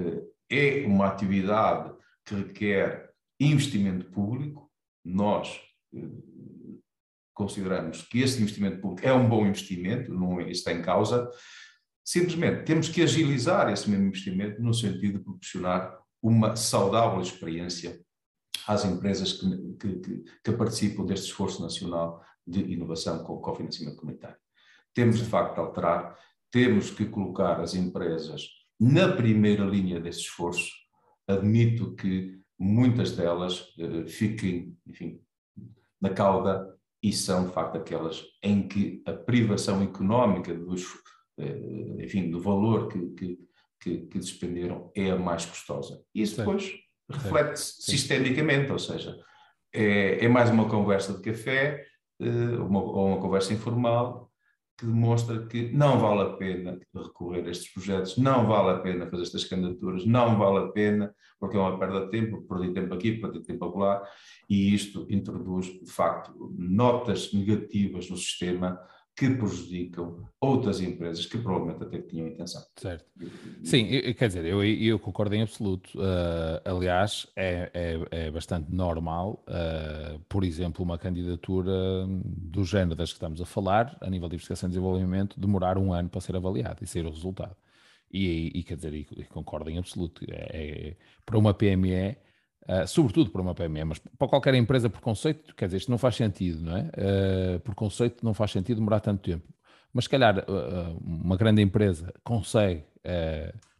eh, 0.51 0.83
é 0.83 0.87
uma 0.87 1.07
atividade 1.07 1.92
que 2.25 2.35
requer 2.35 3.13
investimento 3.40 4.07
público, 4.11 4.70
nós 5.05 5.61
eh, 5.94 6.09
consideramos 7.35 8.03
que 8.03 8.20
esse 8.20 8.40
investimento 8.40 8.81
público 8.81 9.07
é 9.07 9.12
um 9.12 9.29
bom 9.29 9.44
investimento, 9.47 10.12
não 10.12 10.40
é, 10.40 10.51
em 10.51 10.83
causa, 10.83 11.29
simplesmente 12.05 12.64
temos 12.64 12.88
que 12.88 13.03
agilizar 13.03 13.70
esse 13.70 13.90
mesmo 13.90 14.07
investimento 14.07 14.62
no 14.62 14.73
sentido 14.73 15.18
de 15.18 15.25
proporcionar 15.25 15.99
uma 16.23 16.57
saudável 16.57 17.20
experiência 17.20 18.01
às 18.66 18.85
empresas 18.85 19.33
que, 19.35 20.01
que, 20.01 20.25
que 20.42 20.53
participam 20.53 21.05
deste 21.05 21.27
esforço 21.27 21.61
nacional 21.62 22.25
de 22.47 22.61
inovação 22.61 23.23
com 23.25 23.35
o 23.35 23.40
cofinanciamento 23.40 23.99
comunitário. 23.99 24.37
Temos, 24.94 25.18
de 25.18 25.25
facto, 25.25 25.55
de 25.55 25.61
alterar, 25.61 26.16
temos 26.51 26.90
que 26.90 27.05
colocar 27.05 27.61
as 27.61 27.75
empresas 27.75 28.49
na 28.79 29.12
primeira 29.12 29.64
linha 29.64 30.01
desse 30.01 30.20
esforço. 30.20 30.70
Admito 31.27 31.94
que 31.94 32.40
muitas 32.59 33.12
delas 33.12 33.61
uh, 33.79 34.07
fiquem, 34.07 34.77
enfim, 34.87 35.21
na 36.01 36.11
cauda 36.11 36.75
e 37.03 37.12
são, 37.12 37.47
de 37.47 37.53
facto, 37.53 37.77
aquelas 37.77 38.25
em 38.43 38.67
que 38.67 39.03
a 39.07 39.12
privação 39.12 39.83
económica 39.83 40.55
dos, 40.55 40.85
uh, 41.38 42.01
enfim, 42.01 42.31
do 42.31 42.40
valor 42.40 42.88
que, 42.88 43.09
que, 43.11 43.38
que, 43.81 43.99
que, 44.07 44.19
despenderam 44.19 44.90
é 44.95 45.11
a 45.11 45.17
mais 45.17 45.45
custosa. 45.45 46.03
Isso 46.14 46.37
depois 46.37 46.73
reflete-se 47.11 47.83
sistemicamente, 47.83 48.73
ou 48.73 48.79
seja, 48.79 49.19
é, 49.73 50.25
é, 50.25 50.29
mais 50.29 50.51
uma 50.51 50.69
conversa 50.69 51.12
de 51.12 51.21
café 51.21 51.85
uh, 52.21 52.64
uma, 52.64 52.81
ou 52.81 53.09
uma 53.09 53.21
conversa 53.21 53.53
informal 53.53 54.31
que 54.77 54.87
demonstra 54.87 55.47
que 55.47 55.71
não 55.73 55.99
vale 55.99 56.23
a 56.23 56.33
pena 56.35 56.79
recorrer 56.95 57.47
a 57.47 57.51
estes 57.51 57.73
projetos, 57.73 58.17
não 58.17 58.47
vale 58.47 58.71
a 58.71 58.81
pena 58.81 59.07
fazer 59.07 59.23
estas 59.23 59.45
candidaturas, 59.45 60.05
não 60.05 60.37
vale 60.37 60.67
a 60.67 60.69
pena, 60.73 61.15
porque 61.39 61.57
é 61.57 61.61
uma 61.61 61.79
perda 61.79 62.07
de 62.07 62.11
tempo, 62.11 62.43
perdi 62.43 62.73
tempo 62.73 62.95
aqui, 62.95 63.13
perdi 63.13 63.41
tempo 63.41 63.79
lá, 63.79 64.03
e 64.49 64.75
isto 64.75 65.07
introduz, 65.09 65.67
de 65.67 65.91
facto, 65.91 66.53
notas 66.59 67.33
negativas 67.33 68.11
no 68.11 68.17
sistema 68.17 68.81
que 69.16 69.31
prejudicam 69.31 70.29
outras 70.40 70.81
empresas 70.81 71.24
que 71.24 71.38
provavelmente 71.38 71.85
até 71.85 72.00
tinham 72.00 72.27
intenção. 72.27 72.62
Certo. 72.77 73.05
Sim, 73.62 73.87
quer 74.14 74.27
dizer, 74.27 74.44
eu, 74.44 74.64
eu 74.64 74.98
concordo 74.98 75.35
em 75.37 75.42
absoluto. 75.42 75.96
Uh, 75.96 76.61
aliás, 76.64 77.27
é, 77.37 77.70
é, 77.72 78.27
é, 78.27 78.31
bastante 78.31 78.74
normal, 78.74 79.44
uh, 79.46 80.18
por 80.29 80.42
exemplo, 80.42 80.85
uma 80.85 80.98
candidatura 80.98 81.72
do 82.09 82.64
género 82.64 82.96
das 82.96 83.11
que 83.11 83.16
estamos 83.16 83.40
a 83.40 83.46
falar, 83.46 83.96
a 84.00 84.11
nível 84.11 84.29
de 84.29 84.35
investigação 84.35 84.68
e 84.68 84.70
desenvolvimento, 84.70 85.38
demorar 85.38 85.79
um 85.79 85.92
ano 85.92 86.09
para 86.09 86.20
ser 86.20 86.35
avaliado 86.35 86.83
e 86.83 86.87
sair 86.87 87.07
o 87.07 87.11
resultado. 87.11 87.57
E, 88.12 88.50
e 88.55 88.62
quer 88.64 88.77
dizer, 88.77 88.94
e, 88.94 89.05
concordo 89.29 89.70
em 89.70 89.79
absoluto. 89.79 90.24
É, 90.29 90.89
é 90.91 90.97
para 91.24 91.39
uma 91.39 91.55
PME 91.55 92.16
Uh, 92.67 92.87
sobretudo 92.87 93.31
para 93.31 93.43
uma 93.43 93.55
PME, 93.55 93.85
mas 93.85 93.99
para 93.99 94.29
qualquer 94.29 94.55
empresa 94.55 94.89
por 94.89 95.01
conceito, 95.01 95.55
quer 95.55 95.67
dizer, 95.67 95.79
isto 95.79 95.91
não 95.91 95.99
faz 95.99 96.17
sentido, 96.17 96.62
não 96.62 96.77
é? 96.77 96.83
Uh, 96.83 97.61
por 97.61 97.75
conceito 97.75 98.25
não 98.25 98.33
faz 98.33 98.53
sentido 98.53 98.79
demorar 98.79 99.01
tanto 99.01 99.23
tempo. 99.23 99.47
Mas 99.93 100.05
se 100.05 100.11
calhar 100.11 100.39
uh, 100.39 100.99
uma 101.05 101.37
grande 101.37 101.61
empresa 101.61 102.12
consegue, 102.25 102.85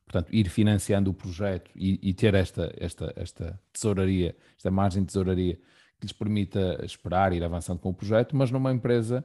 portanto, 0.05 0.29
ir 0.33 0.49
financiando 0.51 1.11
o 1.11 1.15
projeto 1.15 1.71
e, 1.75 1.99
e, 2.03 2.13
ter 2.13 2.35
esta, 2.35 2.73
esta, 2.79 3.13
esta 3.17 3.59
tesouraria, 3.73 4.37
esta 4.57 4.71
margem 4.71 5.03
de 5.03 5.07
tesouraria 5.07 5.55
que 5.99 6.07
lhes 6.07 6.13
permita 6.13 6.79
esperar, 6.85 7.33
ir 7.33 7.43
avançando 7.43 7.79
com 7.79 7.89
o 7.89 7.95
projeto, 7.95 8.37
mas 8.37 8.51
numa 8.51 8.73
empresa 8.73 9.25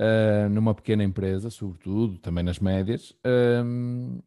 uh, 0.00 0.48
numa 0.48 0.74
pequena 0.74 1.04
empresa, 1.04 1.50
sobretudo, 1.50 2.18
também 2.18 2.42
nas 2.42 2.58
médias, 2.58 3.10
uh, 3.10 4.22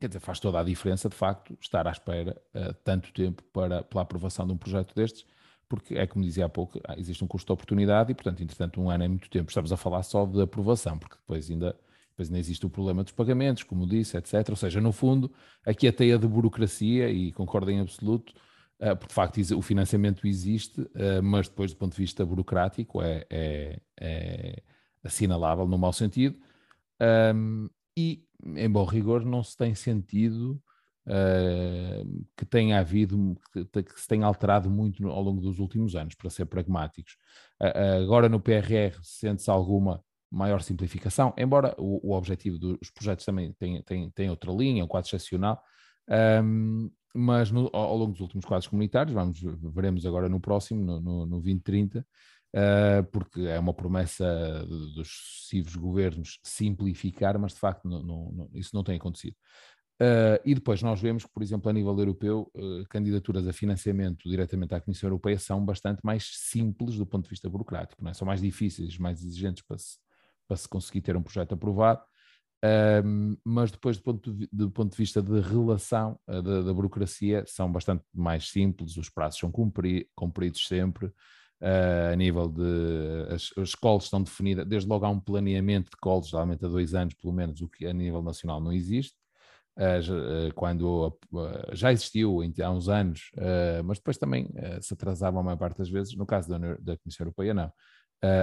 quer 0.00 0.08
dizer, 0.08 0.20
faz 0.20 0.40
toda 0.40 0.58
a 0.58 0.64
diferença, 0.64 1.08
de 1.08 1.14
facto, 1.14 1.56
estar 1.60 1.86
à 1.86 1.90
espera 1.90 2.40
uh, 2.54 2.74
tanto 2.82 3.12
tempo 3.12 3.42
para, 3.52 3.82
pela 3.82 4.02
aprovação 4.02 4.46
de 4.46 4.52
um 4.52 4.56
projeto 4.56 4.94
destes, 4.94 5.26
porque 5.68 5.94
é 5.94 6.06
como 6.06 6.24
dizia 6.24 6.46
há 6.46 6.48
pouco, 6.48 6.80
existe 6.96 7.22
um 7.22 7.28
custo 7.28 7.46
de 7.46 7.52
oportunidade 7.52 8.10
e, 8.10 8.14
portanto, 8.14 8.42
entretanto, 8.42 8.80
um 8.80 8.90
ano 8.90 9.04
é 9.04 9.08
muito 9.08 9.30
tempo. 9.30 9.50
Estamos 9.50 9.70
a 9.70 9.76
falar 9.76 10.02
só 10.02 10.26
de 10.26 10.40
aprovação, 10.42 10.98
porque 10.98 11.14
depois 11.14 11.48
ainda, 11.48 11.76
depois 12.10 12.28
ainda 12.28 12.40
existe 12.40 12.66
o 12.66 12.70
problema 12.70 13.04
dos 13.04 13.12
pagamentos, 13.12 13.62
como 13.62 13.86
disse, 13.86 14.16
etc. 14.16 14.48
Ou 14.48 14.56
seja, 14.56 14.80
no 14.80 14.90
fundo, 14.90 15.30
aqui 15.64 15.86
a 15.86 15.92
teia 15.92 16.18
de 16.18 16.26
burocracia, 16.26 17.08
e 17.08 17.30
concordo 17.30 17.70
em 17.70 17.78
absoluto, 17.78 18.32
porque 18.78 19.08
de 19.08 19.14
facto 19.14 19.38
o 19.56 19.62
financiamento 19.62 20.26
existe, 20.26 20.84
mas 21.22 21.48
depois 21.48 21.70
do 21.70 21.76
ponto 21.76 21.92
de 21.92 21.98
vista 21.98 22.26
burocrático 22.26 23.00
é, 23.00 23.26
é, 23.30 23.80
é 24.00 24.62
assinalável 25.04 25.66
no 25.66 25.78
mau 25.78 25.92
sentido. 25.92 26.38
e, 27.96 28.24
em 28.56 28.70
bom 28.70 28.84
rigor, 28.84 29.24
não 29.24 29.42
se 29.42 29.56
tem 29.56 29.74
sentido 29.74 30.60
uh, 31.06 32.26
que 32.36 32.44
tenha 32.44 32.78
havido, 32.78 33.36
que, 33.52 33.82
que, 33.82 34.00
se 34.00 34.08
tenha 34.08 34.26
alterado 34.26 34.70
muito 34.70 35.06
ao 35.08 35.22
longo 35.22 35.40
dos 35.40 35.58
últimos 35.58 35.94
anos, 35.94 36.14
para 36.14 36.30
ser 36.30 36.46
pragmáticos. 36.46 37.16
Uh, 37.60 38.02
agora 38.02 38.28
no 38.28 38.40
PRR 38.40 38.98
sente-se 39.02 39.50
alguma 39.50 40.02
maior 40.30 40.62
simplificação, 40.62 41.34
embora 41.36 41.74
o, 41.76 42.10
o 42.10 42.16
objetivo 42.16 42.56
dos 42.56 42.90
projetos 42.90 43.24
também 43.24 43.52
tenha, 43.54 43.82
tenha, 43.82 44.10
tenha 44.12 44.30
outra 44.30 44.52
linha, 44.52 44.84
um 44.84 44.88
quadro 44.88 45.08
excepcional, 45.08 45.60
um, 46.44 46.88
mas 47.12 47.50
no, 47.50 47.68
ao, 47.72 47.96
longo 47.96 48.12
dos 48.12 48.20
últimos 48.20 48.44
quadros 48.44 48.68
comunitários, 48.68 49.12
vamos, 49.12 49.40
veremos 49.74 50.06
agora 50.06 50.28
no 50.28 50.38
próximo, 50.38 50.84
no, 50.84 51.00
no, 51.00 51.26
no 51.26 51.36
2030, 51.40 51.98
Uh, 51.98 52.39
porque 53.12 53.42
é 53.42 53.58
uma 53.58 53.72
promessa 53.72 54.64
dos 54.66 55.08
sucessivos 55.08 55.76
governos 55.76 56.40
simplificar, 56.42 57.38
mas 57.38 57.52
de 57.52 57.60
facto 57.60 57.88
não, 57.88 58.02
não, 58.02 58.50
isso 58.54 58.74
não 58.74 58.82
tem 58.82 58.96
acontecido. 58.96 59.36
Uh, 60.00 60.40
e 60.46 60.54
depois 60.54 60.82
nós 60.82 60.98
vemos 60.98 61.26
que, 61.26 61.30
por 61.30 61.42
exemplo, 61.42 61.68
a 61.68 61.74
nível 61.74 61.96
europeu, 61.98 62.50
uh, 62.56 62.88
candidaturas 62.88 63.46
a 63.46 63.52
financiamento 63.52 64.30
diretamente 64.30 64.74
à 64.74 64.80
Comissão 64.80 65.08
Europeia 65.08 65.38
são 65.38 65.62
bastante 65.62 66.00
mais 66.02 66.24
simples 66.36 66.96
do 66.96 67.04
ponto 67.04 67.24
de 67.24 67.28
vista 67.30 67.50
burocrático, 67.50 68.08
é? 68.08 68.14
são 68.14 68.26
mais 68.26 68.40
difíceis, 68.40 68.96
mais 68.96 69.22
exigentes 69.22 69.62
para 69.62 69.76
se, 69.76 69.98
para 70.48 70.56
se 70.56 70.66
conseguir 70.66 71.02
ter 71.02 71.18
um 71.18 71.22
projeto 71.22 71.52
aprovado, 71.52 72.00
uh, 72.64 73.36
mas 73.44 73.70
depois 73.70 73.98
do 73.98 74.02
ponto 74.02 74.32
de, 74.32 74.48
do 74.50 74.70
ponto 74.70 74.92
de 74.92 74.96
vista 74.96 75.20
de 75.20 75.38
relação 75.38 76.18
da, 76.26 76.62
da, 76.62 76.72
burocracia 76.72 77.44
são 77.46 77.70
bastante 77.70 78.02
mais 78.14 78.48
simples, 78.48 78.96
os 78.96 79.10
prazos 79.10 79.38
são 79.38 79.52
cumpri, 79.52 80.08
cumpridos 80.14 80.66
sempre, 80.66 81.12
uh, 81.60 82.12
a 82.12 82.16
nível 82.16 82.48
de 82.48 83.34
as, 83.34 83.50
as 83.56 83.74
calls 83.74 84.04
estão 84.04 84.22
definidas, 84.22 84.66
desde 84.66 84.88
logo 84.88 85.04
há 85.04 85.08
um 85.08 85.20
planeamento 85.20 85.90
de 85.90 85.96
calls, 85.96 86.28
geralmente 86.28 86.64
há 86.64 86.68
dois 86.68 86.94
anos 86.94 87.14
pelo 87.14 87.32
menos, 87.32 87.60
o 87.60 87.68
que 87.68 87.86
a 87.86 87.92
nível 87.92 88.22
nacional 88.22 88.60
não 88.60 88.72
existe, 88.72 89.18
Uh, 89.78 90.52
quando 90.54 91.08
uh, 91.32 91.48
já 91.72 91.90
existiu 91.90 92.40
há 92.62 92.70
uns 92.70 92.88
anos, 92.88 93.30
mas 93.82 93.96
depois 93.96 94.18
também 94.18 94.46
se 94.82 94.92
atrasava 94.92 95.40
a 95.40 95.42
maior 95.42 95.56
parte 95.56 95.78
das 95.78 95.88
vezes, 95.88 96.14
no 96.14 96.26
caso 96.26 96.50
da, 96.50 96.58
da 96.58 96.98
Comissão 96.98 97.24
Europeia, 97.24 97.54
não. 97.54 97.72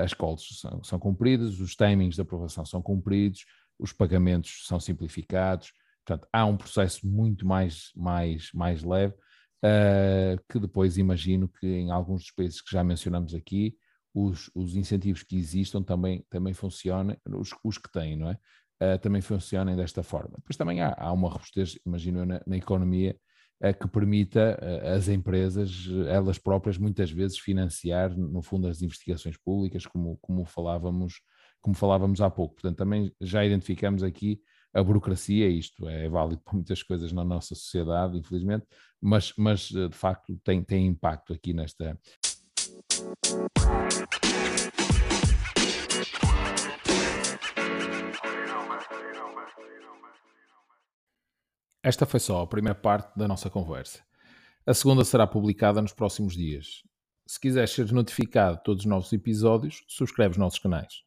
as 0.03 0.15
calls 0.15 0.59
são, 0.59 0.83
são 0.83 0.97
cumpridas, 0.97 1.59
os 1.59 1.75
timings 1.75 2.15
de 2.15 2.21
aprovação 2.21 2.65
são 2.65 2.81
cumpridos, 2.81 3.45
os 3.77 3.93
pagamentos 3.93 4.65
são 4.65 4.79
simplificados, 4.79 5.73
portanto, 6.03 6.27
há 6.33 6.45
um 6.45 6.57
processo 6.57 7.05
muito 7.05 7.45
mais, 7.45 7.91
mais, 7.95 8.49
mais 8.53 8.81
leve, 8.81 9.13
que 10.49 10.59
depois 10.59 10.97
imagino 10.97 11.47
que 11.47 11.67
em 11.67 11.91
alguns 11.91 12.21
dos 12.21 12.31
países 12.31 12.61
que 12.61 12.71
já 12.71 12.83
mencionamos 12.83 13.33
aqui, 13.33 13.75
os, 14.13 14.49
os 14.55 14.75
incentivos 14.75 15.23
que 15.23 15.37
existam 15.37 15.83
também, 15.83 16.25
também 16.29 16.53
funcionem, 16.53 17.17
os, 17.29 17.51
os 17.63 17.77
que 17.77 17.91
têm, 17.91 18.17
não 18.17 18.29
é? 18.29 18.37
uh, 18.81 18.97
também 18.99 19.21
funcionem 19.21 19.75
desta 19.75 20.03
forma. 20.03 20.33
Depois 20.37 20.57
também 20.57 20.81
há, 20.81 20.95
há 20.97 21.11
uma 21.11 21.29
robustez, 21.29 21.77
imagino 21.85 22.25
na, 22.25 22.41
na 22.45 22.57
economia, 22.57 23.15
uh, 23.63 23.73
que 23.77 23.87
permita 23.87 24.59
às 24.95 25.07
empresas, 25.07 25.87
elas 26.07 26.37
próprias, 26.37 26.77
muitas 26.77 27.11
vezes 27.11 27.37
financiar, 27.37 28.15
no 28.17 28.41
fundo, 28.41 28.67
as 28.67 28.81
investigações 28.81 29.37
públicas, 29.37 29.85
como, 29.85 30.17
como, 30.21 30.45
falávamos, 30.45 31.21
como 31.61 31.75
falávamos 31.75 32.21
há 32.21 32.29
pouco. 32.29 32.55
Portanto, 32.55 32.77
também 32.77 33.11
já 33.21 33.45
identificamos 33.45 34.03
aqui 34.03 34.39
a 34.73 34.83
burocracia, 34.83 35.47
isto 35.47 35.87
é 35.87 36.07
válido 36.09 36.41
para 36.41 36.53
muitas 36.53 36.83
coisas 36.83 37.11
na 37.11 37.23
nossa 37.23 37.55
sociedade, 37.55 38.17
infelizmente, 38.17 38.65
mas, 39.01 39.33
mas 39.37 39.69
de 39.69 39.89
facto 39.91 40.37
tem, 40.43 40.63
tem 40.63 40.85
impacto 40.87 41.33
aqui 41.33 41.53
nesta. 41.53 41.97
Esta 51.83 52.05
foi 52.05 52.19
só 52.19 52.41
a 52.41 52.47
primeira 52.47 52.77
parte 52.77 53.17
da 53.17 53.27
nossa 53.27 53.49
conversa. 53.49 54.03
A 54.65 54.73
segunda 54.73 55.05
será 55.05 55.25
publicada 55.25 55.81
nos 55.81 55.93
próximos 55.93 56.35
dias. 56.35 56.83
Se 57.25 57.39
quiseres 57.39 57.71
ser 57.71 57.91
notificado 57.93 58.57
de 58.57 58.63
todos 58.63 58.83
os 58.83 58.89
novos 58.89 59.13
episódios, 59.13 59.85
subscreve 59.87 60.31
os 60.31 60.37
nossos 60.37 60.59
canais. 60.59 61.06